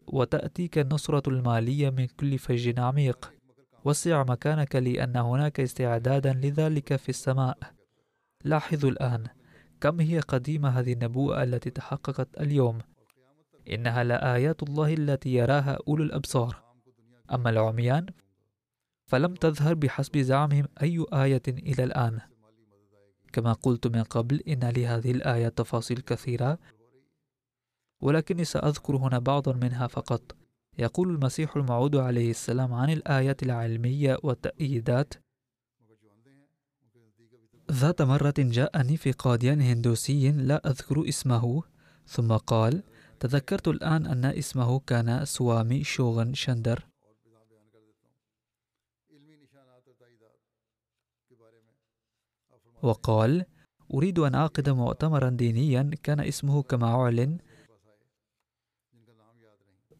وتأتيك 0.07 0.77
النصرة 0.77 1.29
المالية 1.29 1.89
من 1.89 2.05
كل 2.05 2.37
فج 2.37 2.79
عميق. 2.79 3.33
وسع 3.85 4.23
مكانك 4.23 4.75
لأن 4.75 5.17
هناك 5.17 5.59
استعدادا 5.59 6.33
لذلك 6.33 6.95
في 6.95 7.09
السماء. 7.09 7.57
لاحظوا 8.43 8.89
الآن 8.89 9.27
كم 9.81 9.99
هي 9.99 10.19
قديمة 10.19 10.69
هذه 10.69 10.93
النبوءة 10.93 11.43
التي 11.43 11.69
تحققت 11.69 12.41
اليوم. 12.41 12.79
إنها 13.71 14.03
لآيات 14.03 14.63
الله 14.63 14.93
التي 14.93 15.33
يراها 15.33 15.77
أولو 15.87 16.03
الأبصار. 16.03 16.63
أما 17.33 17.49
العميان 17.49 18.05
فلم 19.05 19.33
تظهر 19.33 19.73
بحسب 19.73 20.17
زعمهم 20.17 20.65
أي 20.81 21.05
آية 21.13 21.41
إلى 21.47 21.83
الآن. 21.83 22.19
كما 23.33 23.53
قلت 23.53 23.87
من 23.87 24.03
قبل 24.03 24.39
إن 24.47 24.59
لهذه 24.59 25.11
الآية 25.11 25.47
تفاصيل 25.47 25.99
كثيرة. 25.99 26.59
ولكني 28.03 28.45
سأذكر 28.45 28.95
هنا 28.95 29.19
بعضا 29.19 29.53
منها 29.53 29.87
فقط. 29.87 30.35
يقول 30.77 31.09
المسيح 31.09 31.55
الموعود 31.55 31.95
عليه 31.95 32.29
السلام 32.29 32.73
عن 32.73 32.89
الآيات 32.89 33.43
العلمية 33.43 34.17
والتأييدات 34.23 35.13
ذات 37.71 38.01
مرة 38.01 38.33
جاءني 38.37 38.97
في 38.97 39.11
قاديان 39.11 39.61
هندوسي 39.61 40.31
لا 40.31 40.69
أذكر 40.69 41.09
اسمه 41.09 41.63
ثم 42.07 42.31
قال 42.37 42.83
تذكرت 43.19 43.67
الآن 43.67 44.05
أن 44.05 44.25
اسمه 44.25 44.79
كان 44.79 45.25
سوامي 45.25 45.83
شوغن 45.83 46.33
شندر. 46.33 46.87
وقال 52.83 53.45
أريد 53.93 54.19
أن 54.19 54.35
أعقد 54.35 54.69
مؤتمرا 54.69 55.29
دينيا 55.29 55.91
كان 56.03 56.19
اسمه 56.19 56.63
كما 56.63 56.87
أعلن 56.87 57.37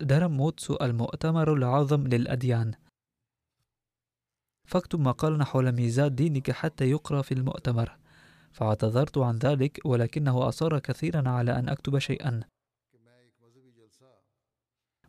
درم 0.02 0.32
موتسو 0.32 0.78
المؤتمر 0.82 1.54
العظم 1.54 2.08
للأديان. 2.08 2.74
فاكتب 4.68 5.00
مقالا 5.00 5.46
حول 5.46 5.72
ميزات 5.72 6.12
دينك 6.12 6.52
حتى 6.52 6.90
يقرأ 6.90 7.22
في 7.22 7.34
المؤتمر. 7.34 7.98
فاعتذرت 8.52 9.18
عن 9.18 9.38
ذلك 9.38 9.80
ولكنه 9.86 10.48
أصر 10.48 10.80
كثيرا 10.80 11.30
على 11.30 11.60
أن 11.60 11.70
أكتب 11.70 12.00
شيئا. 12.00 12.44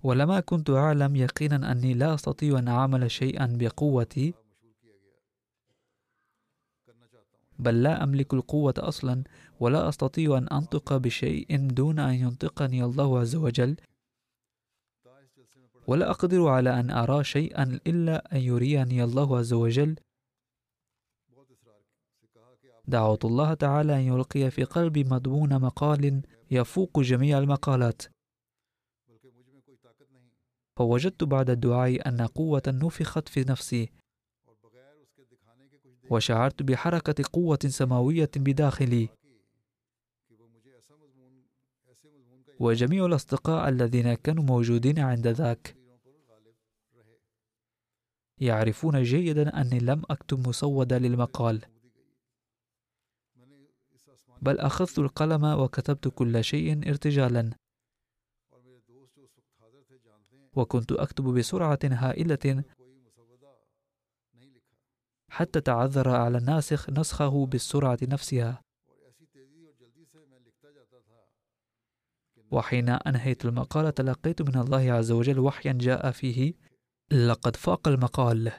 ولما 0.03 0.41
كنت 0.41 0.71
أعلم 0.71 1.17
يقينا 1.17 1.73
أني 1.73 1.95
لا 1.95 2.15
أستطيع 2.15 2.59
أن 2.59 2.69
أعمل 2.69 3.11
شيئا 3.11 3.47
بقوتي 3.47 4.35
بل 7.59 7.83
لا 7.83 8.03
أملك 8.05 8.35
القوة 8.35 8.75
أصلا 8.79 9.25
ولا 9.61 9.89
أستطيع 9.89 10.39
أن 10.39 10.49
أنطق 10.49 10.97
بشيء 10.97 11.69
دون 11.69 11.99
أن 11.99 12.15
ينطقني 12.15 12.85
الله 12.85 13.19
عز 13.19 13.37
وجل. 13.37 13.77
ولا 15.87 16.11
أقدر 16.11 16.49
على 16.49 16.81
أن 16.81 16.91
أرى 16.91 17.25
شيئا 17.25 17.81
إلا 17.87 18.37
أن 18.37 18.41
يريني 18.41 19.05
الله 19.05 19.39
عز 19.39 19.53
وجل. 19.53 19.97
دعوت 22.89 23.25
الله 23.25 23.55
تعالى 23.55 23.97
أن 23.97 24.01
يلقي 24.01 24.51
في 24.51 24.65
قلبي 24.65 25.05
مضمون 25.05 25.61
مقال 25.61 26.23
يفوق 26.51 27.01
جميع 27.01 27.39
المقالات. 27.39 28.03
فوجدت 30.77 31.25
بعد 31.25 31.51
الدعاء 31.51 32.09
أن 32.09 32.21
قوة 32.23 32.63
نفخت 32.69 33.29
في 33.29 33.41
نفسي. 33.41 33.93
وشعرت 36.11 36.63
بحركة 36.63 37.25
قوة 37.33 37.59
سماوية 37.67 38.31
بداخلي. 38.37 39.09
وجميع 42.61 43.07
الأصدقاء 43.07 43.69
الذين 43.69 44.15
كانوا 44.15 44.45
موجودين 44.45 44.99
عند 44.99 45.27
ذاك. 45.27 45.77
يعرفون 48.39 49.03
جيدا 49.03 49.61
أني 49.61 49.79
لم 49.79 50.03
أكتب 50.11 50.49
مسودة 50.49 50.99
للمقال. 50.99 51.65
بل 54.43 54.59
أخذت 54.59 54.99
القلم 54.99 55.45
وكتبت 55.45 56.09
كل 56.09 56.45
شيء 56.45 56.89
ارتجالا. 56.89 57.51
وكنت 60.57 60.93
أكتب 60.93 61.25
بسرعة 61.25 61.79
هائلة. 61.85 62.65
حتى 65.31 65.61
تعذر 65.61 66.09
على 66.09 66.39
الناسخ 66.39 66.91
نسخه 66.91 67.47
بالسرعة 67.47 67.99
نفسها. 68.03 68.63
وحين 72.51 72.89
أنهيت 72.89 73.45
المقالة 73.45 73.91
تلقيت 73.91 74.43
من 74.43 74.57
الله 74.57 74.93
عز 74.93 75.11
وجل 75.13 75.39
وحيا 75.39 75.73
جاء 75.73 76.11
فيه 76.11 76.55
لقد 77.11 77.57
فاق 77.57 77.89
المقال 77.89 78.53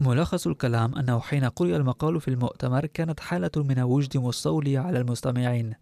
ملخص 0.00 0.46
الكلام 0.46 0.94
أنه 0.94 1.20
حين 1.20 1.44
قرئ 1.44 1.76
المقال 1.76 2.20
في 2.20 2.28
المؤتمر 2.28 2.86
كانت 2.86 3.20
حالة 3.20 3.50
من 3.56 3.78
الوجد 3.78 4.16
مستولية 4.16 4.78
على 4.78 4.98
المستمعين 4.98 5.74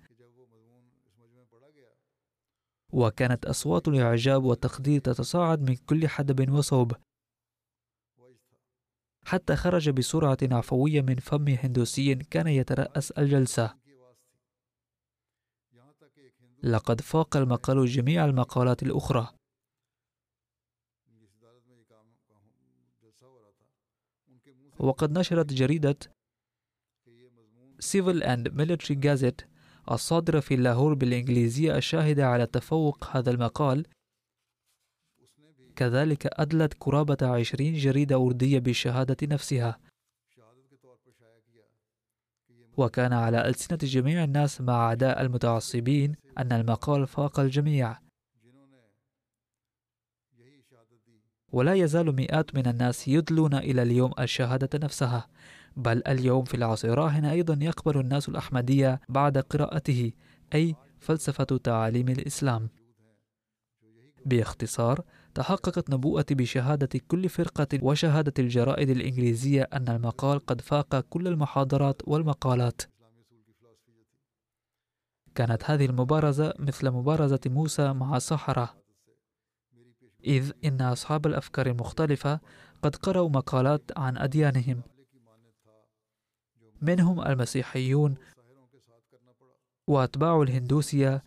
وكانت 2.93 3.47
أصوات 3.47 3.89
الإعجاب 3.89 4.45
والتقدير 4.45 5.01
تتصاعد 5.01 5.71
من 5.71 5.77
كل 5.77 6.09
حدب 6.09 6.53
وصوب. 6.53 6.93
حتى 9.25 9.57
خرج 9.57 9.91
بسرعة 9.91 10.39
عفوية 10.43 11.01
من 11.01 11.15
فم 11.15 11.49
هندوسي 11.49 12.15
كان 12.15 12.47
يترأس 12.47 13.11
الجلسة. 13.11 13.86
لقد 16.63 17.01
فاق 17.01 17.37
المقال 17.37 17.87
جميع 17.87 18.25
المقالات 18.25 18.83
الأخرى. 18.83 19.29
وقد 24.79 25.19
نشرت 25.19 25.53
جريدة 25.53 25.97
Civil 27.81 28.23
and 28.23 28.49
Military 28.49 28.97
Gazette 28.97 29.45
الصادرة 29.91 30.41
في 30.41 30.57
لاهور 30.57 30.95
بالإنجليزية 30.95 31.77
الشاهدة 31.77 32.27
على 32.27 32.47
تفوق 32.47 33.17
هذا 33.17 33.31
المقال. 33.31 33.87
كذلك 35.77 36.27
أدلت 36.27 36.75
قرابة 36.81 37.17
عشرين 37.23 37.75
جريدة 37.75 38.17
أردية 38.17 38.59
بالشهادة 38.59 39.17
نفسها. 39.23 39.79
وكان 42.77 43.13
على 43.13 43.49
ألسنة 43.49 43.79
جميع 43.83 44.25
الناس 44.25 44.61
مع 44.61 44.87
عداء 44.89 45.23
المتعصبين 45.23 46.15
أن 46.39 46.53
المقال 46.53 47.07
فاق 47.07 47.41
الجميع. 47.41 47.99
ولا 51.53 51.75
يزال 51.75 52.17
مئات 52.17 52.55
من 52.55 52.67
الناس 52.67 53.09
يدلون 53.09 53.55
إلى 53.55 53.83
اليوم 53.83 54.13
الشهادة 54.19 54.79
نفسها 54.79 55.27
بل 55.77 56.03
اليوم 56.09 56.45
في 56.45 56.55
العصر 56.55 56.89
الراهن 56.89 57.25
أيضا 57.25 57.59
يقبل 57.65 58.01
الناس 58.01 58.29
الأحمدية 58.29 59.01
بعد 59.09 59.39
قراءته 59.39 60.13
أي 60.55 60.75
فلسفة 61.01 61.45
تعاليم 61.45 62.09
الإسلام. 62.09 62.69
باختصار 64.27 65.05
تحققت 65.37 65.91
نبوءتي 65.91 66.35
بشهادة 66.35 67.01
كل 67.09 67.29
فرقة 67.29 67.69
وشهادة 67.83 68.33
الجرائد 68.39 68.91
الإنجليزية 68.91 69.63
أن 69.63 69.89
المقال 69.89 70.47
قد 70.47 70.61
فاق 70.61 71.01
كل 71.01 71.29
المحاضرات 71.29 72.03
والمقالات. 72.09 72.83
كانت 75.35 75.71
هذه 75.71 75.87
المبارزة 75.87 76.55
مثل 76.59 76.91
مبارزة 76.91 77.41
موسى 77.47 77.93
مع 77.93 78.17
السحرة 78.17 78.75
إذ 80.25 80.53
إن 80.65 80.81
أصحاب 80.81 81.27
الأفكار 81.27 81.67
المختلفة 81.67 82.41
قد 82.83 82.97
قرأوا 82.97 83.29
مقالات 83.29 83.83
عن 83.97 84.19
أديانهم. 84.19 84.83
منهم 86.83 87.21
المسيحيون 87.21 88.15
وأتباع 89.87 90.43
الهندوسية 90.43 91.25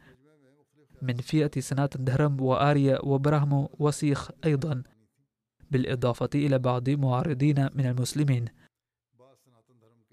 من 1.02 1.18
فئة 1.18 1.62
سناتن 1.62 2.04
دهرم 2.04 2.42
وآريا 2.42 3.06
وبراهمو 3.06 3.70
وسيخ 3.80 4.30
أيضا 4.46 4.84
بالإضافة 5.72 6.30
إلى 6.36 6.60
بعض 6.60 6.90
معارضين 6.90 7.70
من 7.76 7.86
المسلمين. 7.86 8.46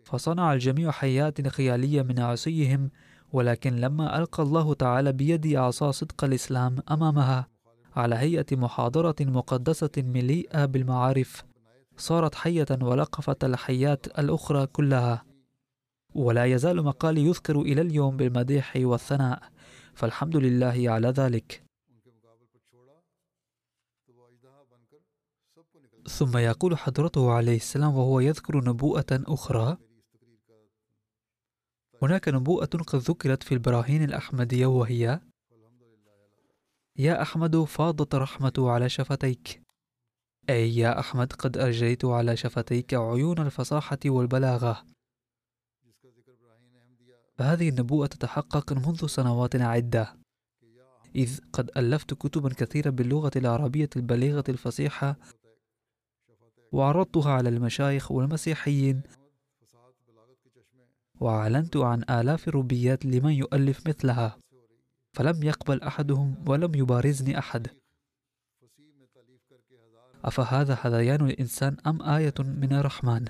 فصنع 0.04 0.52
الجميع 0.52 0.90
حيات 0.90 1.48
خيالية 1.48 2.02
من 2.02 2.18
عصيهم 2.20 2.90
ولكن 3.32 3.76
لما 3.76 4.18
ألقى 4.18 4.42
الله 4.42 4.74
تعالى 4.74 5.12
بيد 5.12 5.54
عصا 5.54 5.90
صدق 5.90 6.24
الإسلام 6.24 6.76
أمامها 6.90 7.48
على 7.96 8.14
هيئة 8.14 8.56
محاضرة 8.56 9.16
مقدسة 9.20 9.90
مليئة 9.96 10.64
بالمعارف 10.64 11.44
صارت 11.96 12.34
حية 12.34 12.66
ولقفت 12.82 13.44
الحيات 13.44 14.06
الأخرى 14.18 14.66
كلها. 14.66 15.24
ولا 16.14 16.44
يزال 16.44 16.82
مقالي 16.82 17.26
يذكر 17.26 17.60
إلى 17.60 17.80
اليوم 17.80 18.16
بالمديح 18.16 18.72
والثناء. 18.76 19.42
فالحمد 19.96 20.36
لله 20.36 20.90
على 20.90 21.08
ذلك. 21.08 21.64
ثم 26.08 26.38
يقول 26.38 26.78
حضرته 26.78 27.32
عليه 27.32 27.56
السلام 27.56 27.94
وهو 27.94 28.20
يذكر 28.20 28.64
نبوءة 28.64 29.06
أخرى. 29.12 29.76
هناك 32.02 32.28
نبوءة 32.28 32.66
قد 32.66 32.98
ذكرت 32.98 33.42
في 33.42 33.54
البراهين 33.54 34.02
الأحمدية 34.02 34.66
وهي 34.66 35.20
يا 36.96 37.22
أحمد 37.22 37.56
فاضت 37.56 38.14
رحمة 38.14 38.52
على 38.58 38.88
شفتيك. 38.88 39.62
أي 40.50 40.76
يا 40.76 41.00
أحمد 41.00 41.32
قد 41.32 41.58
أرجيت 41.58 42.04
على 42.04 42.36
شفتيك 42.36 42.94
عيون 42.94 43.38
الفصاحة 43.38 43.98
والبلاغة. 44.06 44.95
فهذه 47.38 47.68
النبوءة 47.68 48.06
تتحقق 48.06 48.72
منذ 48.72 49.06
سنوات 49.06 49.56
عدة. 49.56 50.16
إذ 51.16 51.40
قد 51.52 51.70
ألفت 51.76 52.14
كتبا 52.14 52.48
كثيرة 52.48 52.90
باللغة 52.90 53.30
العربية 53.36 53.90
البليغة 53.96 54.44
الفصيحة 54.48 55.16
وعرضتها 56.72 57.32
على 57.32 57.48
المشايخ 57.48 58.12
والمسيحيين 58.12 59.02
وأعلنت 61.20 61.76
عن 61.76 62.04
آلاف 62.10 62.48
الربيات 62.48 63.06
لمن 63.06 63.32
يؤلف 63.32 63.88
مثلها. 63.88 64.36
فلم 65.12 65.42
يقبل 65.42 65.82
أحدهم 65.82 66.44
ولم 66.48 66.74
يبارزني 66.74 67.38
أحد. 67.38 67.68
أفهذا 70.24 70.78
هذيان 70.80 71.26
الإنسان 71.26 71.76
أم 71.86 72.02
آية 72.02 72.34
من 72.38 72.72
الرحمن؟ 72.72 73.24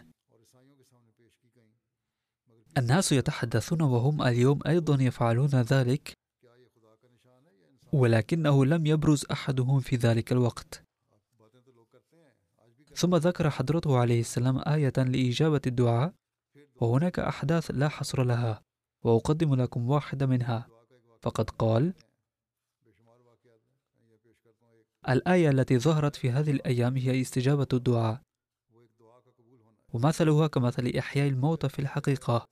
الناس 2.79 3.13
يتحدثون 3.13 3.81
وهم 3.81 4.23
اليوم 4.23 4.61
أيضا 4.67 5.03
يفعلون 5.03 5.49
ذلك 5.49 6.13
ولكنه 7.93 8.65
لم 8.65 8.87
يبرز 8.87 9.25
أحدهم 9.33 9.81
في 9.81 9.97
ذلك 9.97 10.33
الوقت. 10.33 10.83
ثم 12.95 13.17
ذكر 13.17 13.51
حضرته 13.51 13.99
عليه 13.99 14.21
السلام 14.21 14.59
آية 14.67 14.93
لإجابة 14.97 15.61
الدعاء 15.67 16.15
وهناك 16.81 17.19
أحداث 17.19 17.71
لا 17.71 17.89
حصر 17.89 18.25
لها 18.25 18.63
وأقدم 19.05 19.55
لكم 19.55 19.91
واحدة 19.91 20.27
منها. 20.27 20.69
فقد 21.23 21.51
قال 21.51 21.95
الآية 25.09 25.51
التي 25.51 25.79
ظهرت 25.79 26.17
في 26.17 26.31
هذه 26.31 26.51
الأيام 26.51 26.97
هي 26.97 27.21
استجابة 27.21 27.69
الدعاء. 27.73 28.23
ومثلها 29.93 30.47
كمثل 30.47 30.93
إحياء 30.99 31.29
الموتى 31.29 31.69
في 31.69 31.79
الحقيقة. 31.79 32.47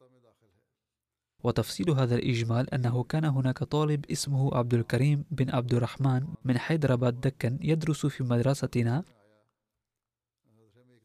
وتفصيل 1.45 1.91
هذا 1.91 2.15
الإجمال 2.15 2.75
أنه 2.75 3.03
كان 3.03 3.25
هناك 3.25 3.59
طالب 3.59 4.05
اسمه 4.11 4.55
عبد 4.55 4.75
الكريم 4.75 5.25
بن 5.31 5.51
عبد 5.51 5.75
الرحمن 5.75 6.27
من 6.45 6.59
حيدرباد 6.59 7.21
دكن 7.21 7.59
يدرس 7.63 8.07
في 8.07 8.25
مدرستنا. 8.25 9.05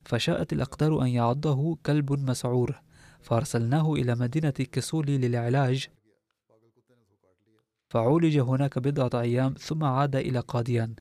فشاءت 0.06 0.54
الأقدار 0.54 1.02
أن 1.02 1.08
يعضه 1.08 1.76
كلب 1.86 2.12
مسعور. 2.12 2.82
فأرسلناه 3.22 3.94
إلى 3.94 4.16
مدينة 4.16 4.50
كسولي 4.50 5.18
للعلاج. 5.18 5.88
فعولج 7.90 8.38
هناك 8.40 8.80
بضعة 8.80 9.22
أيام 9.22 9.54
ثم 9.54 9.84
عاد 9.84 10.16
إلى 10.16 10.40
قاديان. 10.40 10.96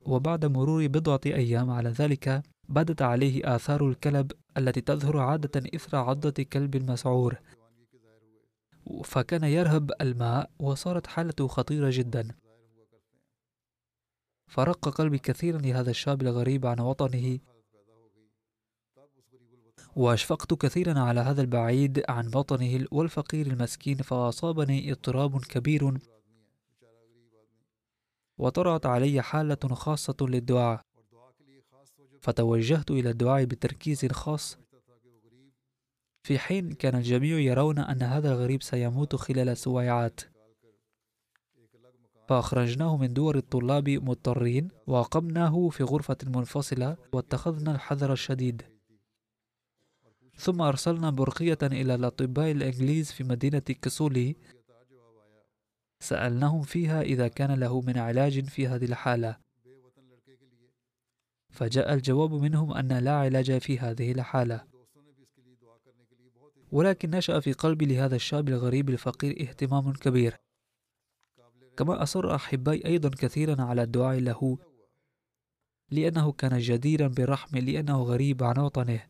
وبعد 0.00 0.44
مرور 0.44 0.86
بضعة 0.86 1.20
أيام 1.26 1.70
على 1.70 1.88
ذلك 1.88 2.42
بدت 2.68 3.02
عليه 3.02 3.56
آثار 3.56 3.88
الكلب 3.88 4.32
التي 4.56 4.80
تظهر 4.80 5.18
عادة 5.18 5.70
إثر 5.74 5.96
عضة 5.96 6.42
كلب 6.52 6.90
مسعور. 6.90 7.38
فكان 9.04 9.44
يرهب 9.44 9.92
الماء 10.00 10.50
وصارت 10.58 11.06
حالته 11.06 11.46
خطيرة 11.48 11.90
جدا. 11.92 12.34
فرق 14.46 14.88
قلبي 14.88 15.18
كثيرا 15.18 15.58
لهذا 15.58 15.90
الشاب 15.90 16.22
الغريب 16.22 16.66
عن 16.66 16.80
وطنه. 16.80 17.38
وأشفقت 19.96 20.54
كثيرا 20.54 21.00
على 21.00 21.20
هذا 21.20 21.40
البعيد 21.42 22.04
عن 22.08 22.30
وطنه 22.34 22.86
والفقير 22.92 23.46
المسكين 23.46 23.96
فأصابني 23.96 24.92
اضطراب 24.92 25.40
كبير. 25.44 25.98
وطرأت 28.38 28.86
علي 28.86 29.22
حالة 29.22 29.74
خاصة 29.74 30.16
للدعاء. 30.20 30.87
فتوجهت 32.20 32.90
إلى 32.90 33.10
الدعاء 33.10 33.44
بتركيز 33.44 34.06
خاص. 34.06 34.58
في 36.22 36.38
حين 36.38 36.72
كان 36.72 36.94
الجميع 36.94 37.38
يرون 37.38 37.78
أن 37.78 38.02
هذا 38.02 38.32
الغريب 38.32 38.62
سيموت 38.62 39.16
خلال 39.16 39.56
سويعات 39.56 40.20
فأخرجناه 42.28 42.96
من 42.96 43.12
دور 43.12 43.36
الطلاب 43.36 43.88
مضطرين 43.88 44.68
وأقمناه 44.86 45.68
في 45.68 45.82
غرفة 45.84 46.16
منفصلة 46.26 46.96
واتخذنا 47.12 47.74
الحذر 47.74 48.12
الشديد. 48.12 48.62
ثم 50.36 50.62
أرسلنا 50.62 51.10
برقية 51.10 51.58
إلى 51.62 51.94
الأطباء 51.94 52.50
الإنجليز 52.50 53.12
في 53.12 53.24
مدينة 53.24 53.58
كسولي. 53.58 54.36
سألناهم 56.00 56.62
فيها 56.62 57.02
إذا 57.02 57.28
كان 57.28 57.60
له 57.60 57.80
من 57.80 57.98
علاج 57.98 58.44
في 58.44 58.68
هذه 58.68 58.84
الحالة. 58.84 59.36
فجاء 61.52 61.94
الجواب 61.94 62.32
منهم 62.32 62.72
أن 62.72 62.92
لا 62.92 63.12
علاج 63.12 63.58
في 63.58 63.78
هذه 63.78 64.12
الحالة. 64.12 64.64
ولكن 66.72 67.10
نشأ 67.10 67.40
في 67.40 67.52
قلبي 67.52 67.86
لهذا 67.86 68.16
الشاب 68.16 68.48
الغريب 68.48 68.90
الفقير 68.90 69.40
اهتمام 69.40 69.92
كبير. 69.92 70.36
كما 71.76 72.02
أصر 72.02 72.34
أحبائي 72.34 72.86
أيضا 72.86 73.08
كثيرا 73.08 73.62
على 73.62 73.82
الدعاء 73.82 74.18
له 74.18 74.58
لأنه 75.90 76.32
كان 76.32 76.58
جديرا 76.58 77.08
بالرحم 77.08 77.58
لأنه 77.58 78.02
غريب 78.02 78.44
عن 78.44 78.58
وطنه. 78.58 79.02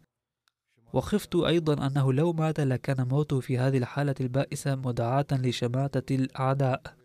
وخفت 0.92 1.36
أيضا 1.36 1.86
أنه 1.86 2.12
لو 2.12 2.32
مات 2.32 2.60
لكان 2.60 3.08
موته 3.08 3.40
في 3.40 3.58
هذه 3.58 3.78
الحالة 3.78 4.14
البائسة 4.20 4.74
مدعاة 4.74 5.26
لشماتة 5.32 6.14
الأعداء. 6.14 6.97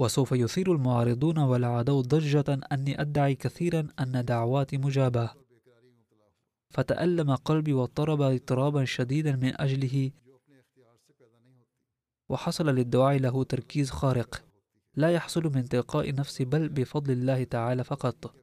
وسوف 0.00 0.32
يثير 0.32 0.72
المعارضون 0.72 1.38
والعدو 1.38 2.00
ضجة. 2.00 2.60
أني 2.72 3.00
أدعي 3.00 3.34
كثيرا 3.34 3.88
أن 4.00 4.24
دعواتي 4.24 4.78
مجابة. 4.78 5.30
فتألم 6.70 7.34
قلبي 7.34 7.72
واضطرب 7.72 8.22
اضطرابا 8.22 8.84
شديدا 8.84 9.36
من 9.36 9.60
أجله. 9.60 10.10
وحصل 12.28 12.66
للدعاء 12.66 13.18
له 13.18 13.44
تركيز 13.44 13.90
خارق. 13.90 14.44
لا 14.94 15.10
يحصل 15.10 15.42
من 15.54 15.68
تلقاء 15.68 16.14
نفسه 16.14 16.44
بل 16.44 16.68
بفضل 16.68 17.12
الله 17.12 17.44
تعالى 17.44 17.84
فقط. 17.84 18.34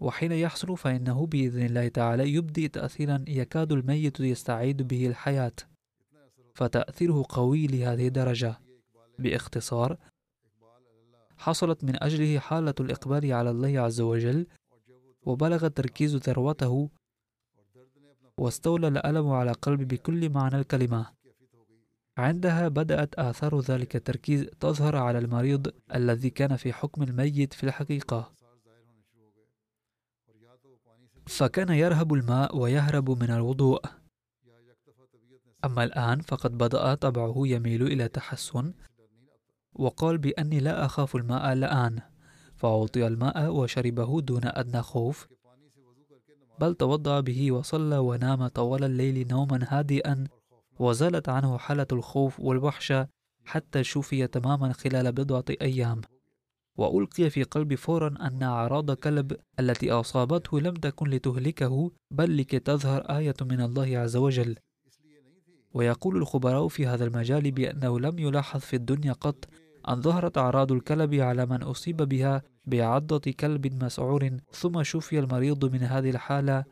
وحين 0.00 0.32
يحصل 0.32 0.76
فإنه 0.76 1.26
بإذن 1.26 1.66
الله 1.66 1.88
تعالى 1.88 2.34
يبدي 2.34 2.68
تأثيرا 2.68 3.24
يكاد 3.28 3.72
الميت 3.72 4.20
يستعيد 4.20 4.82
به 4.82 5.06
الحياة. 5.06 5.52
فتأثيره 6.54 7.24
قوي 7.28 7.66
لهذه 7.66 8.06
الدرجة. 8.06 8.60
باختصار 9.18 9.98
حصلت 11.42 11.84
من 11.84 12.02
أجله 12.02 12.38
حالة 12.38 12.74
الإقبال 12.80 13.32
على 13.32 13.50
الله 13.50 13.80
عز 13.80 14.00
وجل 14.00 14.46
وبلغ 15.22 15.66
التركيز 15.66 16.16
ذروته 16.16 16.90
واستولى 18.38 18.88
الألم 18.88 19.30
على 19.30 19.52
قلبي 19.52 19.84
بكل 19.84 20.30
معنى 20.30 20.56
الكلمة. 20.56 21.06
عندها 22.18 22.68
بدأت 22.68 23.14
آثار 23.14 23.60
ذلك 23.60 23.96
التركيز 23.96 24.46
تظهر 24.60 24.96
على 24.96 25.18
المريض 25.18 25.72
الذي 25.94 26.30
كان 26.30 26.56
في 26.56 26.72
حكم 26.72 27.02
الميت 27.02 27.52
في 27.52 27.64
الحقيقة. 27.64 28.32
فكان 31.26 31.68
يرهب 31.68 32.14
الماء 32.14 32.56
ويهرب 32.56 33.10
من 33.22 33.30
الوضوء. 33.30 33.80
أما 35.64 35.84
الآن 35.84 36.20
فقد 36.20 36.58
بدأ 36.58 36.94
طبعه 36.94 37.34
يميل 37.36 37.82
إلى 37.82 38.08
تحسن 38.08 38.74
وقال 39.74 40.18
بأني 40.18 40.60
لا 40.60 40.84
أخاف 40.84 41.16
الماء 41.16 41.52
الآن 41.52 42.00
فأعطي 42.56 43.06
الماء 43.06 43.50
وشربه 43.50 44.20
دون 44.20 44.40
أدنى 44.44 44.82
خوف. 44.82 45.28
بل 46.60 46.74
توضأ 46.74 47.20
به 47.20 47.52
وصلى 47.52 47.98
ونام 47.98 48.46
طوال 48.46 48.84
الليل 48.84 49.28
نوما 49.28 49.66
هادئا 49.68 50.26
وزالت 50.78 51.28
عنه 51.28 51.58
حالة 51.58 51.86
الخوف 51.92 52.40
والوحشة 52.40 53.08
حتى 53.44 53.84
شفي 53.84 54.26
تماما 54.26 54.72
خلال 54.72 55.12
بضعة 55.12 55.44
أيام. 55.62 56.00
وألقي 56.76 57.30
في 57.30 57.42
قلبي 57.42 57.76
فورا 57.76 58.14
أن 58.20 58.42
أعراض 58.42 58.90
كلب 58.90 59.36
التي 59.60 59.90
أصابته 59.90 60.60
لم 60.60 60.74
تكن 60.74 61.08
لتهلكه 61.08 61.90
بل 62.10 62.36
لكي 62.36 62.58
تظهر 62.58 63.00
آية 63.00 63.34
من 63.40 63.60
الله 63.60 63.98
عز 63.98 64.16
وجل. 64.16 64.56
ويقول 65.74 66.16
الخبراء 66.16 66.68
في 66.68 66.86
هذا 66.86 67.04
المجال 67.04 67.50
بأنه 67.50 68.00
لم 68.00 68.18
يلاحظ 68.18 68.60
في 68.60 68.76
الدنيا 68.76 69.12
قط 69.12 69.48
أن 69.88 70.00
ظهرت 70.00 70.38
أعراض 70.38 70.72
الكلب 70.72 71.14
على 71.14 71.46
من 71.46 71.62
أصيب 71.62 71.96
بها 71.96 72.42
بعضة 72.66 73.32
كلب 73.40 73.84
مسعور 73.84 74.30
ثم 74.52 74.82
شفي 74.82 75.18
المريض 75.18 75.72
من 75.72 75.82
هذه 75.82 76.10
الحالة. 76.10 76.64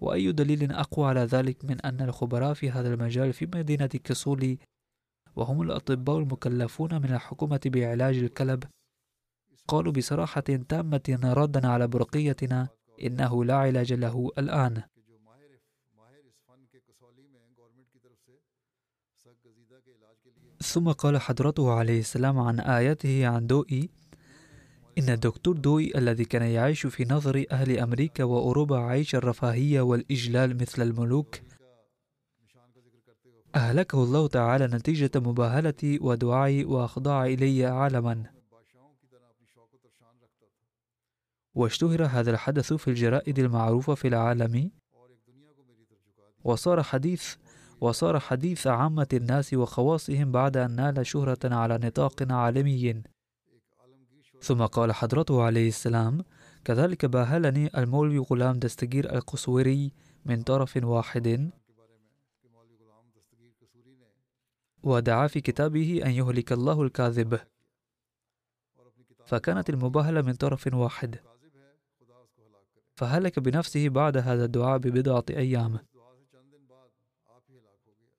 وأي 0.00 0.32
دليل 0.32 0.72
أقوى 0.72 1.08
على 1.08 1.20
ذلك 1.20 1.64
من 1.64 1.80
أن 1.80 2.00
الخبراء 2.00 2.54
في 2.54 2.70
هذا 2.70 2.94
المجال 2.94 3.32
في 3.32 3.46
مدينة 3.54 3.86
كسولي 3.86 4.58
وهم 5.36 5.62
الأطباء 5.62 6.18
المكلفون 6.18 6.94
من 6.94 7.12
الحكومة 7.14 7.60
بعلاج 7.66 8.16
الكلب 8.16 8.64
قالوا 9.68 9.92
بصراحة 9.92 10.40
تامة 10.40 11.18
ردا 11.24 11.68
على 11.68 11.86
برقيتنا 11.86 12.68
إنه 13.02 13.44
لا 13.44 13.54
علاج 13.54 13.92
له 13.92 14.30
الآن. 14.38 14.82
ثم 20.66 20.92
قال 20.92 21.20
حضرته 21.20 21.72
عليه 21.72 22.00
السلام 22.00 22.38
عن 22.38 22.60
آياته 22.60 23.26
عن 23.26 23.46
دوئي 23.46 23.88
إن 24.98 25.08
الدكتور 25.08 25.56
دوي 25.56 25.98
الذي 25.98 26.24
كان 26.24 26.42
يعيش 26.42 26.86
في 26.86 27.04
نظر 27.04 27.44
أهل 27.50 27.78
أمريكا 27.78 28.24
وأوروبا 28.24 28.78
عيش 28.78 29.14
الرفاهية 29.14 29.80
والإجلال 29.80 30.56
مثل 30.56 30.82
الملوك. 30.82 31.40
أهلكه 33.54 34.04
الله 34.04 34.28
تعالى 34.28 34.66
نتيجة 34.66 35.10
مباهلتي 35.16 35.98
ودعائي 35.98 36.64
وأخضاع 36.64 37.26
إلي 37.26 37.66
عالما. 37.66 38.24
واشتهر 41.54 42.04
هذا 42.04 42.30
الحدث 42.30 42.72
في 42.72 42.88
الجرائد 42.88 43.38
المعروفة 43.38 43.94
في 43.94 44.08
العالم. 44.08 44.70
وصار 46.44 46.82
حديث 46.82 47.36
وصار 47.80 48.20
حديث 48.20 48.66
عامة 48.66 49.08
الناس 49.12 49.54
وخواصهم 49.54 50.32
بعد 50.32 50.56
أن 50.56 50.76
نال 50.76 51.06
شهرة 51.06 51.38
على 51.44 51.78
نطاق 51.78 52.32
عالمي. 52.32 53.02
ثم 54.42 54.66
قال 54.66 54.92
حضرته 54.92 55.42
عليه 55.42 55.68
السلام 55.68 56.24
كذلك 56.64 57.06
باهلني 57.06 57.70
المولوي 57.78 58.18
غلام 58.18 58.58
دستگير 58.58 59.14
القسوري 59.14 59.92
من 60.24 60.42
طرف 60.42 60.76
واحد 60.76 61.50
ودعا 64.82 65.26
في 65.26 65.40
كتابه 65.40 66.00
أن 66.04 66.10
يهلك 66.10 66.52
الله 66.52 66.82
الكاذب. 66.82 67.40
فكانت 69.26 69.70
المباهلة 69.70 70.22
من 70.22 70.32
طرف 70.32 70.74
واحد. 70.74 71.20
فهلك 72.94 73.38
بنفسه 73.38 73.88
بعد 73.88 74.16
هذا 74.16 74.44
الدعاء 74.44 74.78
ببضعة 74.78 75.24
أيام. 75.30 75.78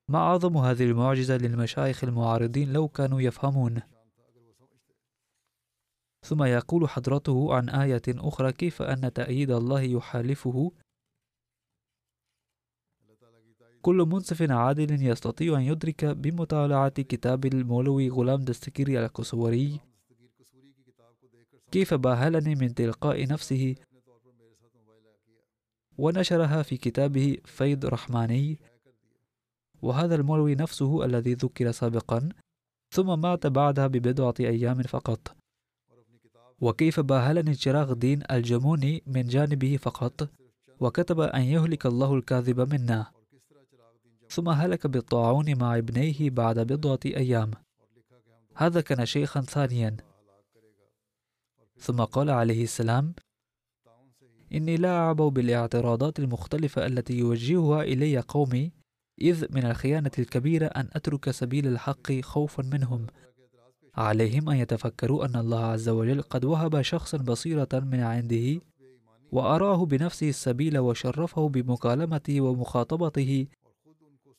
ما 0.08 0.18
أعظم 0.18 0.56
هذه 0.56 0.84
المعجزة 0.84 1.36
للمشايخ 1.36 2.04
المعارضين 2.04 2.72
لو 2.72 2.88
كانوا 2.88 3.20
يفهمون؟ 3.20 3.82
ثم 6.26 6.42
يقول 6.42 6.88
حضرته 6.88 7.54
عن 7.54 7.68
آية 7.68 8.02
أخرى 8.08 8.52
كيف 8.52 8.82
أن 8.82 9.12
تأييد 9.12 9.50
الله 9.50 9.80
يحالفه؟ 9.80 10.72
كل 13.82 13.96
منصف 13.96 14.50
عادل 14.50 15.06
يستطيع 15.06 15.56
أن 15.56 15.62
يدرك 15.62 16.04
بمطالعة 16.04 16.88
كتاب 16.88 17.46
المولوي 17.46 18.10
غلام 18.10 18.44
دستكيري 18.44 19.04
الكسوري 19.04 19.80
كيف 21.70 21.94
باهلني 21.94 22.54
من 22.54 22.74
تلقاء 22.74 23.26
نفسه 23.26 23.74
ونشرها 25.98 26.62
في 26.62 26.76
كتابه 26.76 27.36
فيض 27.44 27.86
رحماني. 27.86 28.58
وهذا 29.82 30.14
المولوي 30.14 30.54
نفسه 30.54 31.04
الذي 31.04 31.34
ذكر 31.34 31.70
سابقا 31.70 32.28
ثم 32.94 33.20
مات 33.20 33.46
بعدها 33.46 33.86
ببضعة 33.86 34.34
أيام 34.40 34.82
فقط. 34.82 35.36
وكيف 36.60 37.00
باهلني 37.00 37.54
شراغ 37.54 37.92
الدين 37.92 38.22
الجموني 38.30 39.02
من 39.06 39.26
جانبه 39.26 39.76
فقط؟ 39.76 40.28
وكتب 40.80 41.20
أن 41.20 41.42
يهلك 41.42 41.86
الله 41.86 42.14
الكاذب 42.14 42.74
منا. 42.74 43.06
ثم 44.30 44.48
هلك 44.48 44.86
بالطاعون 44.86 45.58
مع 45.58 45.78
ابنيه 45.78 46.30
بعد 46.30 46.58
بضعة 46.58 47.00
أيام. 47.06 47.50
هذا 48.54 48.80
كان 48.80 49.06
شيخا 49.06 49.40
ثانيا. 49.40 49.96
ثم 51.78 52.04
قال 52.04 52.30
عليه 52.30 52.62
السلام 52.62 53.14
إني 54.52 54.76
لا 54.76 54.96
أعبأ 54.96 55.28
بالإعتراضات 55.28 56.18
المختلفة 56.18 56.86
التي 56.86 57.18
يوجهها 57.18 57.82
إلي 57.82 58.18
قومي 58.18 58.72
إذ 59.20 59.46
من 59.50 59.66
الخيانة 59.66 60.10
الكبيرة 60.18 60.66
أن 60.66 60.88
أترك 60.92 61.30
سبيل 61.30 61.66
الحق 61.66 62.12
خوفا 62.12 62.62
منهم. 62.62 63.06
عليهم 63.94 64.50
أن 64.50 64.56
يتفكروا 64.56 65.24
أن 65.24 65.36
الله 65.36 65.64
عز 65.64 65.88
وجل 65.88 66.22
قد 66.22 66.44
وهب 66.44 66.82
شخصا 66.82 67.18
بصيرة 67.18 67.68
من 67.72 68.00
عنده 68.00 68.60
وأراه 69.32 69.84
بنفسه 69.86 70.28
السبيل 70.28 70.78
وشرفه 70.78 71.48
بمكالمته 71.48 72.40
ومخاطبته 72.40 73.46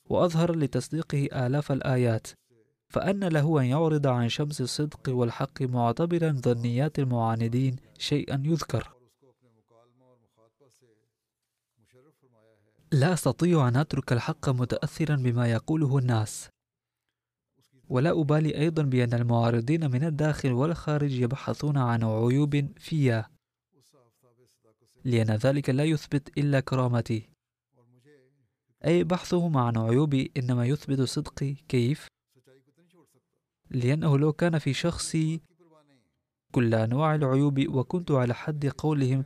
وأظهر 0.09 0.55
لتصديقه 0.55 1.45
آلاف 1.45 1.71
الآيات. 1.71 2.27
فأن 2.89 3.23
له 3.23 3.61
أن 3.61 3.65
يعرض 3.65 4.07
عن 4.07 4.29
شمس 4.29 4.61
الصدق 4.61 5.09
والحق 5.09 5.61
معتبرا 5.61 6.31
ظنيات 6.31 6.99
المعاندين 6.99 7.75
شيئا 7.97 8.43
يذكر. 8.45 8.98
لا 12.91 13.13
أستطيع 13.13 13.67
أن 13.67 13.75
أترك 13.75 14.13
الحق 14.13 14.49
متأثرا 14.49 15.15
بما 15.15 15.51
يقوله 15.51 15.97
الناس. 15.97 16.49
ولا 17.89 18.21
أبالي 18.21 18.57
أيضا 18.57 18.83
بأن 18.83 19.13
المعارضين 19.13 19.91
من 19.91 20.03
الداخل 20.03 20.51
والخارج 20.51 21.11
يبحثون 21.11 21.77
عن 21.77 22.03
عيوب 22.03 22.67
في 22.77 23.23
لأن 25.05 25.31
ذلك 25.31 25.69
لا 25.69 25.83
يثبت 25.83 26.37
إلا 26.37 26.59
كرامتي. 26.59 27.29
أي 28.85 29.03
بحثهم 29.03 29.57
عن 29.57 29.77
عيوبي 29.77 30.31
إنما 30.37 30.65
يثبت 30.65 31.01
صدقي. 31.01 31.53
كيف؟ 31.53 32.07
لأنه 33.71 34.17
لو 34.17 34.33
كان 34.33 34.59
في 34.59 34.73
شخصي 34.73 35.41
كل 36.51 36.75
أنواع 36.75 37.15
العيوب 37.15 37.67
وكنت 37.67 38.11
على 38.11 38.33
حد 38.33 38.65
قولهم 38.65 39.25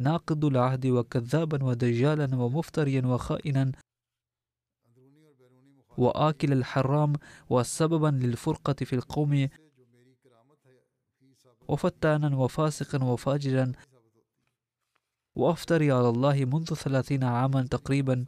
ناقض 0.00 0.44
العهد 0.44 0.86
وكذابا 0.86 1.64
ودجالا 1.64 2.36
ومفتريا 2.36 3.06
وخائنا. 3.06 3.72
وآكل 5.98 6.52
الحرام 6.52 7.12
وسببا 7.50 8.06
للفرقة 8.06 8.72
في 8.72 8.92
القوم. 8.92 9.48
وفتانا 11.68 12.36
وفاسقا 12.36 13.04
وفاجرا. 13.04 13.72
وأفتري 15.34 15.92
على 15.92 16.08
الله 16.08 16.44
منذ 16.44 16.74
ثلاثين 16.74 17.24
عاما 17.24 17.62
تقريبا. 17.62 18.24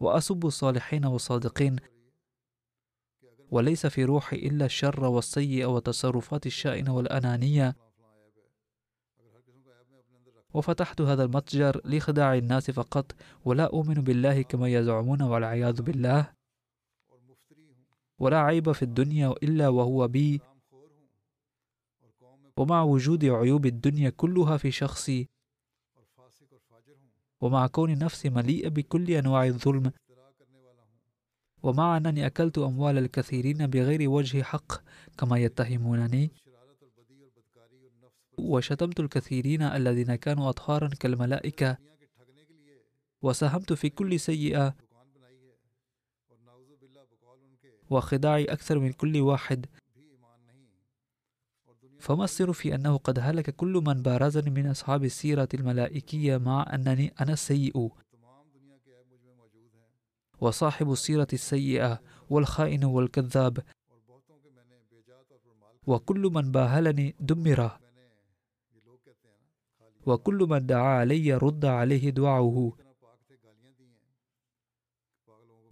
وأسب 0.00 0.46
الصالحين 0.46 1.04
والصادقين. 1.06 1.76
وليس 3.50 3.86
في 3.86 4.04
روحي 4.04 4.36
إلا 4.36 4.64
الشر 4.64 5.04
والسيء 5.04 5.64
والتصرفات 5.64 6.46
الشائنة 6.46 6.94
والأنانية. 6.94 7.76
وفتحت 10.54 11.00
هذا 11.00 11.24
المتجر 11.24 11.80
لخداع 11.84 12.34
الناس 12.34 12.70
فقط 12.70 13.14
ولا 13.44 13.64
أؤمن 13.64 13.94
بالله 13.94 14.42
كما 14.42 14.68
يزعمون 14.68 15.22
والعياذ 15.22 15.82
بالله. 15.82 16.32
ولا 18.18 18.38
عيب 18.40 18.72
في 18.72 18.82
الدنيا 18.82 19.34
إلا 19.42 19.68
وهو 19.68 20.08
بي. 20.08 20.40
ومع 22.56 22.82
وجود 22.82 23.24
عيوب 23.24 23.66
الدنيا 23.66 24.10
كلها 24.10 24.56
في 24.56 24.70
شخصي. 24.70 25.28
ومع 27.40 27.66
كون 27.66 27.98
نفسي 27.98 28.30
مليئة 28.30 28.68
بكل 28.68 29.10
أنواع 29.10 29.46
الظلم. 29.46 29.92
ومع 31.62 31.96
أنني 31.96 32.26
أكلت 32.26 32.58
أموال 32.58 32.98
الكثيرين 32.98 33.66
بغير 33.66 34.10
وجه 34.10 34.42
حق 34.42 34.72
كما 35.18 35.38
يتهمونني. 35.38 36.30
وشتمت 38.42 39.00
الكثيرين 39.00 39.62
الذين 39.62 40.14
كانوا 40.14 40.48
أطهارا 40.48 40.88
كالملائكة 40.88 41.78
وساهمت 43.22 43.72
في 43.72 43.90
كل 43.90 44.20
سيئة 44.20 44.74
وخداعي 47.90 48.44
أكثر 48.44 48.78
من 48.78 48.92
كل 48.92 49.20
واحد. 49.20 49.66
فما 51.98 52.24
السر 52.24 52.52
في 52.52 52.74
أنه 52.74 52.96
قد 52.96 53.18
هلك 53.18 53.50
كل 53.50 53.82
من 53.86 54.02
بارزني 54.02 54.50
من 54.50 54.66
أصحاب 54.66 55.04
السيرة 55.04 55.48
الملائكية 55.54 56.36
مع 56.36 56.74
أنني 56.74 57.14
أنا 57.20 57.32
السيء؟ 57.32 57.90
وصاحب 60.40 60.92
السيرة 60.92 61.28
السيئة 61.32 62.00
والخائن 62.30 62.84
والكذاب 62.84 63.58
وكل 65.86 66.30
من 66.34 66.52
باهلني 66.52 67.14
دمر 67.20 67.81
وكل 70.06 70.46
من 70.50 70.66
دعا 70.66 71.00
علي 71.00 71.34
رد 71.34 71.64
عليه 71.64 72.10
دعاؤه 72.10 72.76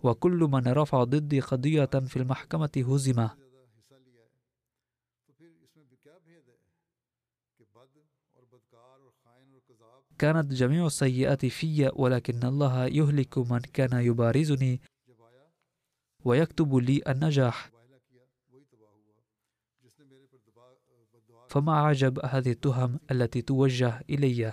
وكل 0.02 0.38
من 0.52 0.68
رفع 0.68 1.04
ضدي 1.04 1.40
قضية 1.40 1.84
في 1.84 2.16
المحكمة 2.16 2.70
هزم. 2.76 3.28
كانت 10.18 10.52
جميع 10.52 10.86
السيئات 10.86 11.46
في 11.46 11.90
ولكن 11.96 12.44
الله 12.44 12.86
يهلك 12.86 13.38
من 13.38 13.58
كان 13.58 13.92
يبارزني 13.92 14.80
ويكتب 16.24 16.76
لي 16.76 17.02
النجاح. 17.08 17.79
فما 21.50 21.76
عجب 21.76 22.18
هذه 22.24 22.50
التهم 22.50 23.00
التي 23.10 23.42
توجه 23.42 24.00
إلي. 24.10 24.52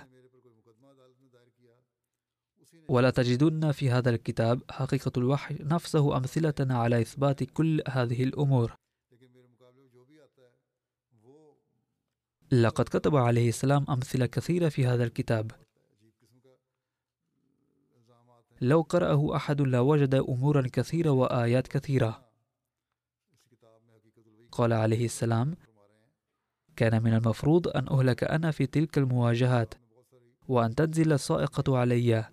ولا 2.89 3.09
تجدن 3.09 3.71
في 3.71 3.89
هذا 3.89 4.09
الكتاب 4.09 4.61
حقيقة 4.71 5.11
الوحي 5.17 5.55
نفسه 5.59 6.17
أمثلة 6.17 6.53
على 6.59 7.01
إثبات 7.01 7.43
كل 7.43 7.81
هذه 7.87 8.23
الأمور. 8.23 8.75
لقد 12.51 12.85
كتب 12.85 13.15
عليه 13.15 13.49
السلام 13.49 13.85
أمثلة 13.89 14.25
كثيرة 14.25 14.69
في 14.69 14.85
هذا 14.85 15.03
الكتاب. 15.03 15.51
لو 18.61 18.81
قرأه 18.81 19.35
أحد 19.35 19.61
لوجد 19.61 20.15
أمورا 20.15 20.67
كثيرة 20.73 21.09
وآيات 21.09 21.67
كثيرة. 21.67 22.27
قال 24.51 24.73
عليه 24.73 25.05
السلام 25.05 25.55
كان 26.78 27.03
من 27.03 27.13
المفروض 27.13 27.67
أن 27.67 27.88
أهلك 27.88 28.23
أنا 28.23 28.51
في 28.51 28.65
تلك 28.65 28.97
المواجهات 28.97 29.73
وأن 30.47 30.75
تنزل 30.75 31.13
الصائقة 31.13 31.78
علي. 31.78 32.25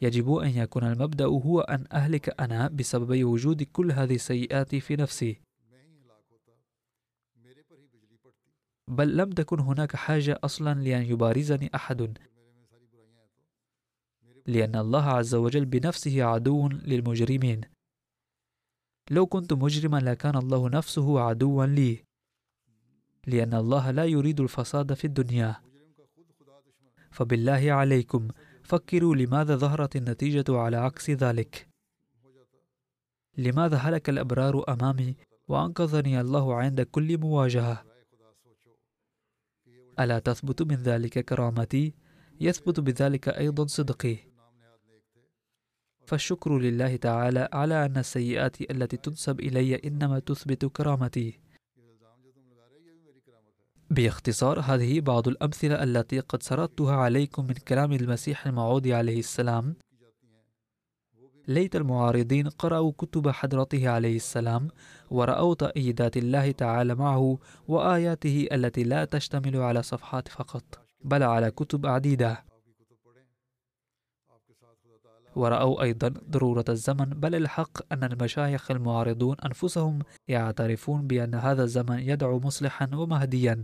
يجب 0.00 0.34
أن 0.34 0.48
يكون 0.48 0.84
المبدأ 0.84 1.24
هو 1.24 1.60
أن 1.60 1.84
أهلك 1.92 2.40
أنا 2.40 2.68
بسبب 2.68 3.24
وجود 3.24 3.62
كل 3.62 3.92
هذه 3.92 4.14
السيئات 4.14 4.74
في 4.74 4.96
نفسي. 4.96 5.40
بل 8.88 9.16
لم 9.16 9.30
تكن 9.30 9.60
هناك 9.60 9.96
حاجة 9.96 10.38
أصلا 10.44 10.80
لأن 10.80 11.02
يبارزني 11.02 11.70
أحد. 11.74 12.18
لأن 14.46 14.76
الله 14.76 15.04
عز 15.04 15.34
وجل 15.34 15.64
بنفسه 15.64 16.22
عدو 16.24 16.68
للمجرمين. 16.68 17.77
لو 19.10 19.26
كنت 19.26 19.52
مجرما 19.52 19.96
لكان 19.96 20.36
الله 20.36 20.68
نفسه 20.68 21.20
عدوا 21.20 21.66
لي 21.66 22.04
لأن 23.26 23.54
الله 23.54 23.90
لا 23.90 24.04
يريد 24.04 24.40
الفساد 24.40 24.94
في 24.94 25.04
الدنيا. 25.04 25.56
فبالله 27.10 27.72
عليكم 27.72 28.28
فكروا 28.62 29.16
لماذا 29.16 29.56
ظهرت 29.56 29.96
النتيجة 29.96 30.44
على 30.48 30.76
عكس 30.76 31.10
ذلك. 31.10 31.68
لماذا 33.38 33.76
هلك 33.76 34.08
الأبرار 34.08 34.64
أمامي 34.68 35.16
وأنقذني 35.48 36.20
الله 36.20 36.54
عند 36.54 36.80
كل 36.80 37.18
مواجهة؟ 37.18 37.84
ألا 40.00 40.18
تثبت 40.18 40.62
من 40.62 40.76
ذلك 40.76 41.24
كرامتي؟ 41.24 41.94
يثبت 42.40 42.80
بذلك 42.80 43.28
أيضا 43.28 43.66
صدقي. 43.66 44.27
فالشكر 46.08 46.58
لله 46.58 46.96
تعالى 46.96 47.48
على 47.52 47.84
أن 47.84 47.96
السيئات 47.96 48.70
التي 48.70 48.96
تنسب 48.96 49.40
إلي 49.40 49.74
إنما 49.74 50.18
تثبت 50.18 50.64
كرامتي. 50.64 51.40
باختصار 53.90 54.60
هذه 54.60 55.00
بعض 55.00 55.28
الأمثلة 55.28 55.82
التي 55.82 56.20
قد 56.20 56.42
سردتها 56.42 56.96
عليكم 56.96 57.46
من 57.46 57.54
كلام 57.54 57.92
المسيح 57.92 58.46
الموعود 58.46 58.88
عليه 58.88 59.18
السلام. 59.18 59.76
ليت 61.48 61.76
المعارضين 61.76 62.48
قرأوا 62.48 62.92
كتب 62.98 63.28
حضرته 63.28 63.88
عليه 63.88 64.16
السلام 64.16 64.68
ورأوا 65.10 65.54
تأييدات 65.54 66.16
الله 66.16 66.50
تعالى 66.50 66.94
معه 66.94 67.38
وآياته 67.68 68.48
التي 68.52 68.82
لا 68.82 69.04
تشتمل 69.04 69.56
على 69.56 69.82
صفحات 69.82 70.28
فقط 70.28 70.64
بل 71.04 71.22
على 71.22 71.50
كتب 71.50 71.86
عديدة. 71.86 72.47
ورأوا 75.38 75.82
أيضا 75.82 76.08
ضرورة 76.08 76.64
الزمن 76.68 77.04
بل 77.04 77.34
الحق 77.34 77.92
أن 77.92 78.04
المشايخ 78.04 78.70
المعارضون 78.70 79.36
أنفسهم 79.44 79.98
يعترفون 80.28 81.06
بأن 81.06 81.34
هذا 81.34 81.62
الزمن 81.64 81.98
يدعو 81.98 82.40
مصلحا 82.40 82.90
ومهديا. 82.94 83.62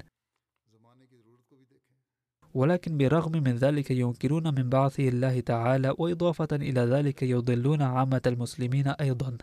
ولكن 2.55 2.97
بالرغم 2.97 3.33
من 3.33 3.57
ذلك 3.57 3.91
ينكرون 3.91 4.55
من 4.55 4.69
بعثه 4.71 5.09
الله 5.09 5.41
تعالى 5.41 5.95
وإضافة 5.99 6.49
إلى 6.53 6.81
ذلك 6.81 7.23
يضلون 7.23 7.83
عامة 7.83 8.23
المسلمين 8.27 8.89
أيضا. 8.89 9.39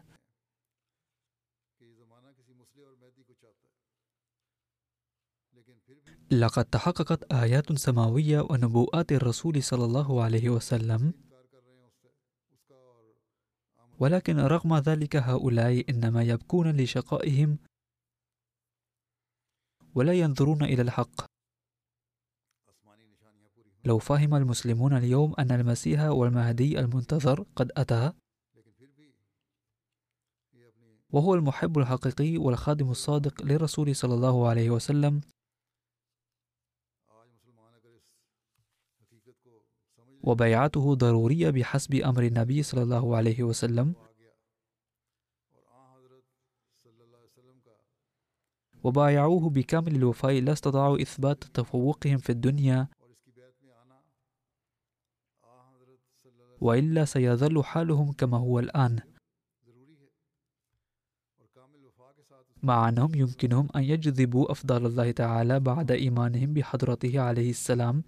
لقد 6.31 6.65
تحققت 6.65 7.33
آيات 7.33 7.73
سماوية 7.73 8.41
ونبوءات 8.41 9.11
الرسول 9.11 9.63
صلى 9.63 9.85
الله 9.85 10.23
عليه 10.23 10.49
وسلم 10.49 11.13
ولكن 14.01 14.39
رغم 14.39 14.77
ذلك 14.77 15.15
هؤلاء 15.15 15.89
إنما 15.89 16.23
يبكون 16.23 16.77
لشقائهم 16.77 17.57
ولا 19.95 20.13
ينظرون 20.13 20.63
إلى 20.63 20.81
الحق. 20.81 21.31
لو 23.85 23.97
فهم 23.97 24.35
المسلمون 24.35 24.97
اليوم 24.97 25.35
أن 25.39 25.51
المسيح 25.51 26.01
والمهدي 26.01 26.79
المنتظر 26.79 27.45
قد 27.55 27.71
أتى 27.77 28.13
وهو 31.09 31.35
المحب 31.35 31.77
الحقيقي 31.77 32.37
والخادم 32.37 32.91
الصادق 32.91 33.41
للرسول 33.43 33.95
صلى 33.95 34.13
الله 34.13 34.49
عليه 34.49 34.69
وسلم 34.69 35.21
وبيعته 40.23 40.95
ضرورية 40.95 41.49
بحسب 41.49 41.93
أمر 41.93 42.23
النبي 42.23 42.63
صلى 42.63 42.83
الله 42.83 43.17
عليه 43.17 43.43
وسلم. 43.43 43.93
وبايعوه 48.83 49.49
بكامل 49.49 49.95
الوفاء 49.95 50.41
لا 50.41 50.53
استطاعوا 50.53 51.01
إثبات 51.01 51.43
تفوقهم 51.43 52.17
في 52.17 52.31
الدنيا. 52.31 52.87
وإلا 56.61 57.05
سيظل 57.05 57.63
حالهم 57.63 58.11
كما 58.11 58.37
هو 58.37 58.59
الآن. 58.59 58.99
مع 62.63 62.89
أنهم 62.89 63.15
يمكنهم 63.15 63.67
أن 63.75 63.83
يجذبوا 63.83 64.51
أفضل 64.51 64.85
الله 64.85 65.11
تعالى 65.11 65.59
بعد 65.59 65.91
إيمانهم 65.91 66.53
بحضرته 66.53 67.19
عليه 67.19 67.49
السلام. 67.49 68.03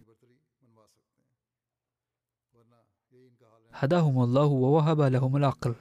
هداهم 3.74 4.24
الله 4.24 4.46
ووهب 4.46 5.02
لهم 5.02 5.36
العقل. 5.36 5.76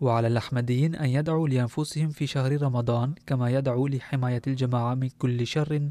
وعلى 0.00 0.26
الأحمديين 0.26 0.94
أن 0.94 1.08
يدعوا 1.08 1.48
لأنفسهم 1.48 2.10
في 2.10 2.26
شهر 2.26 2.62
رمضان 2.62 3.14
كما 3.26 3.50
يدعوا 3.50 3.88
لحماية 3.88 4.42
الجماعة 4.46 4.94
من 4.94 5.08
كل 5.08 5.46
شر. 5.46 5.88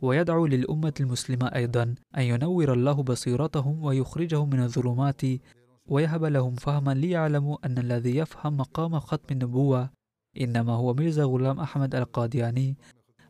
ويدعو 0.00 0.46
للأمة 0.46 0.94
المسلمة 1.00 1.46
أيضا 1.54 1.94
أن 2.16 2.22
ينور 2.22 2.72
الله 2.72 3.02
بصيرتهم 3.02 3.84
ويخرجهم 3.84 4.50
من 4.50 4.62
الظلمات 4.62 5.22
ويهب 5.86 6.24
لهم 6.24 6.54
فهما 6.54 6.94
ليعلموا 6.94 7.66
أن 7.66 7.78
الذي 7.78 8.16
يفهم 8.16 8.56
مقام 8.56 8.98
ختم 9.00 9.26
النبوة 9.30 9.97
إنما 10.40 10.72
هو 10.72 10.94
ميرزا 10.94 11.24
غلام 11.24 11.60
أحمد 11.60 11.94
القادياني 11.94 12.76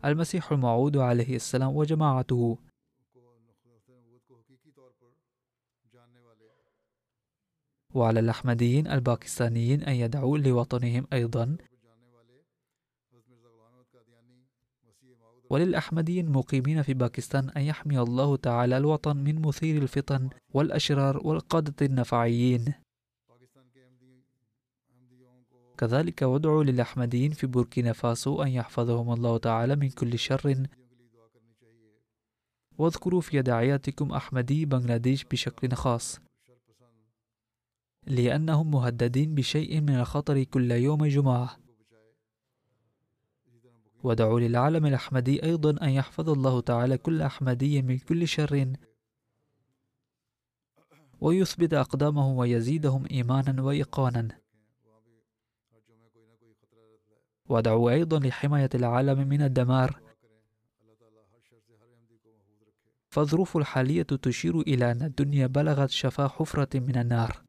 المسيح 0.05 0.53
الموعود 0.53 0.97
عليه 0.97 1.37
السلام 1.37 1.77
وجماعته. 1.77 2.59
وعلى 7.95 8.21
الأحمديين 8.21 8.87
الباكستانيين 8.87 9.83
أن 9.83 9.95
يدعوا 9.95 10.39
لوطنهم 10.39 11.07
أيضا. 11.13 11.57
وللأحمديين 15.51 16.27
المقيمين 16.27 16.83
في 16.83 16.95
باكستان 16.95 17.51
أن 17.51 17.63
يحمي 17.63 18.01
الله 18.01 18.37
تعالى 18.37 18.77
الوطن 18.77 19.17
من 19.17 19.43
مثير 19.43 19.83
الفتن 19.83 20.29
والأشرار 20.55 21.27
والقادة 21.27 21.87
النفعيين. 21.87 22.75
كذلك 25.79 26.23
وادعوا 26.23 26.65
للأحمديين 26.65 27.31
في 27.31 27.47
بوركينا 27.47 27.93
فاسو 27.93 28.43
أن 28.43 28.49
يحفظهم 28.49 29.13
الله 29.13 29.39
تعالى 29.39 29.77
من 29.77 29.91
كل 29.91 30.19
شر. 30.19 30.67
واذكروا 32.79 33.21
في 33.21 33.43
دعياتكم 33.43 34.13
أحمدي 34.13 34.65
بنغلاديش 34.65 35.25
بشكل 35.25 35.73
خاص 35.73 36.21
لأنهم 38.07 38.71
مهددين 38.71 39.35
بشيء 39.35 39.81
من 39.81 39.95
الخطر 39.95 40.43
كل 40.43 40.71
يوم 40.71 41.07
جمعة. 41.07 41.57
ودعوا 44.03 44.41
للعالم 44.41 44.87
الأحمدي 44.87 45.43
أيضا 45.43 45.71
أن 45.83 45.91
يحفظ 45.91 46.31
الله 46.31 46.61
تعالى 46.61 46.99
كل 46.99 47.23
أحمدي 47.23 47.83
من 47.83 47.99
كل 47.99 48.29
شر. 48.29 48.73
ويثبت 51.21 51.75
أقدامهم 51.75 52.37
ويزيدهم 52.37 53.07
إيمانا 53.11 53.63
وإيقانا. 53.63 54.48
ودعوا 57.49 57.91
أيضا 57.91 58.19
لحماية 58.19 58.71
العالم 58.75 59.29
من 59.29 59.43
الدمار. 59.43 60.01
فالظروف 63.11 63.57
الحالية 63.57 64.03
تشير 64.03 64.61
إلى 64.61 64.93
أن 64.93 65.03
الدنيا 65.03 65.47
بلغت 65.47 65.91
شفا 65.91 66.29
حفرة 66.29 66.79
من 66.79 66.99
النار. 66.99 67.43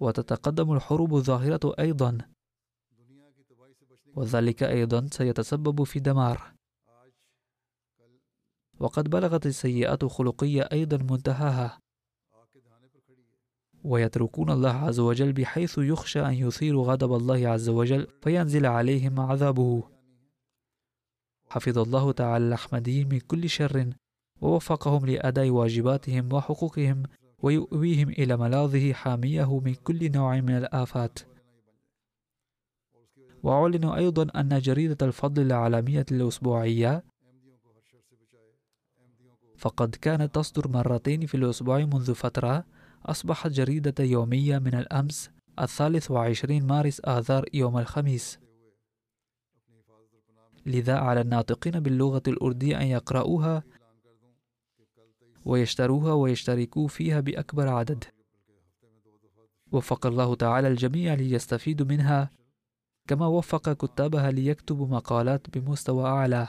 وتتقدم 0.00 0.72
الحروب 0.72 1.14
الظاهرة 1.14 1.74
أيضا. 1.78 2.18
وذلك 4.16 4.62
أيضا 4.62 5.08
سيتسبب 5.12 5.82
في 5.82 6.00
دمار. 6.00 6.54
وقد 8.80 9.10
بلغت 9.10 9.46
السيئات 9.46 10.02
الخلقية 10.02 10.68
أيضا 10.72 10.96
منتهاها. 10.96 11.79
ويتركون 13.84 14.50
الله 14.50 14.70
عز 14.70 15.00
وجل 15.00 15.32
بحيث 15.32 15.78
يخشى 15.78 16.20
أن 16.26 16.32
يثيروا 16.32 16.84
غضب 16.84 17.14
الله 17.14 17.48
عز 17.48 17.68
وجل 17.68 18.06
فينزل 18.22 18.66
عليهم 18.66 19.20
عذابه. 19.20 19.82
حفظ 21.48 21.78
الله 21.78 22.12
تعالى 22.12 22.46
الأحمدي 22.46 23.04
من 23.04 23.20
كل 23.20 23.48
شر 23.48 23.90
ووفقهم 24.40 25.06
لأداء 25.06 25.50
واجباتهم 25.50 26.32
وحقوقهم 26.32 27.02
ويؤويهم 27.42 28.08
إلى 28.08 28.36
ملاذه 28.36 28.92
حاميه 28.92 29.58
من 29.58 29.74
كل 29.74 30.12
نوع 30.12 30.40
من 30.40 30.56
الآفات. 30.56 31.18
وأعلن 33.42 33.84
أيضا 33.84 34.40
أن 34.40 34.58
جريدة 34.58 35.06
الفضل 35.06 35.42
العالمية 35.42 36.06
الأسبوعية 36.10 37.04
فقد 39.58 39.94
كانت 39.94 40.34
تصدر 40.34 40.68
مرتين 40.68 41.26
في 41.26 41.36
الأسبوع 41.36 41.78
منذ 41.78 42.14
فترة 42.14 42.64
أصبحت 43.06 43.50
جريدة 43.50 44.04
يومية 44.04 44.58
من 44.58 44.74
الأمس 44.74 45.30
الثالث 45.60 46.10
وعشرين 46.10 46.66
مارس 46.66 47.00
آذار 47.04 47.44
يوم 47.54 47.78
الخميس. 47.78 48.38
لذا 50.66 50.98
على 50.98 51.20
الناطقين 51.20 51.80
باللغة 51.80 52.22
الأردية 52.28 52.80
أن 52.80 52.86
يقرأوها 52.86 53.62
ويشتروها 55.44 56.12
ويشتركوا 56.12 56.88
فيها 56.88 57.20
بأكبر 57.20 57.68
عدد. 57.68 58.04
وفق 59.72 60.06
الله 60.06 60.34
تعالى 60.34 60.68
الجميع 60.68 61.14
ليستفيدوا 61.14 61.86
منها 61.86 62.30
كما 63.08 63.26
وفق 63.26 63.72
كتابها 63.72 64.30
ليكتبوا 64.30 64.86
مقالات 64.86 65.58
بمستوى 65.58 66.04
أعلى. 66.04 66.48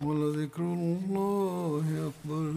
ولذكر 0.00 0.62
الله 0.62 2.10
أكبر 2.10 2.52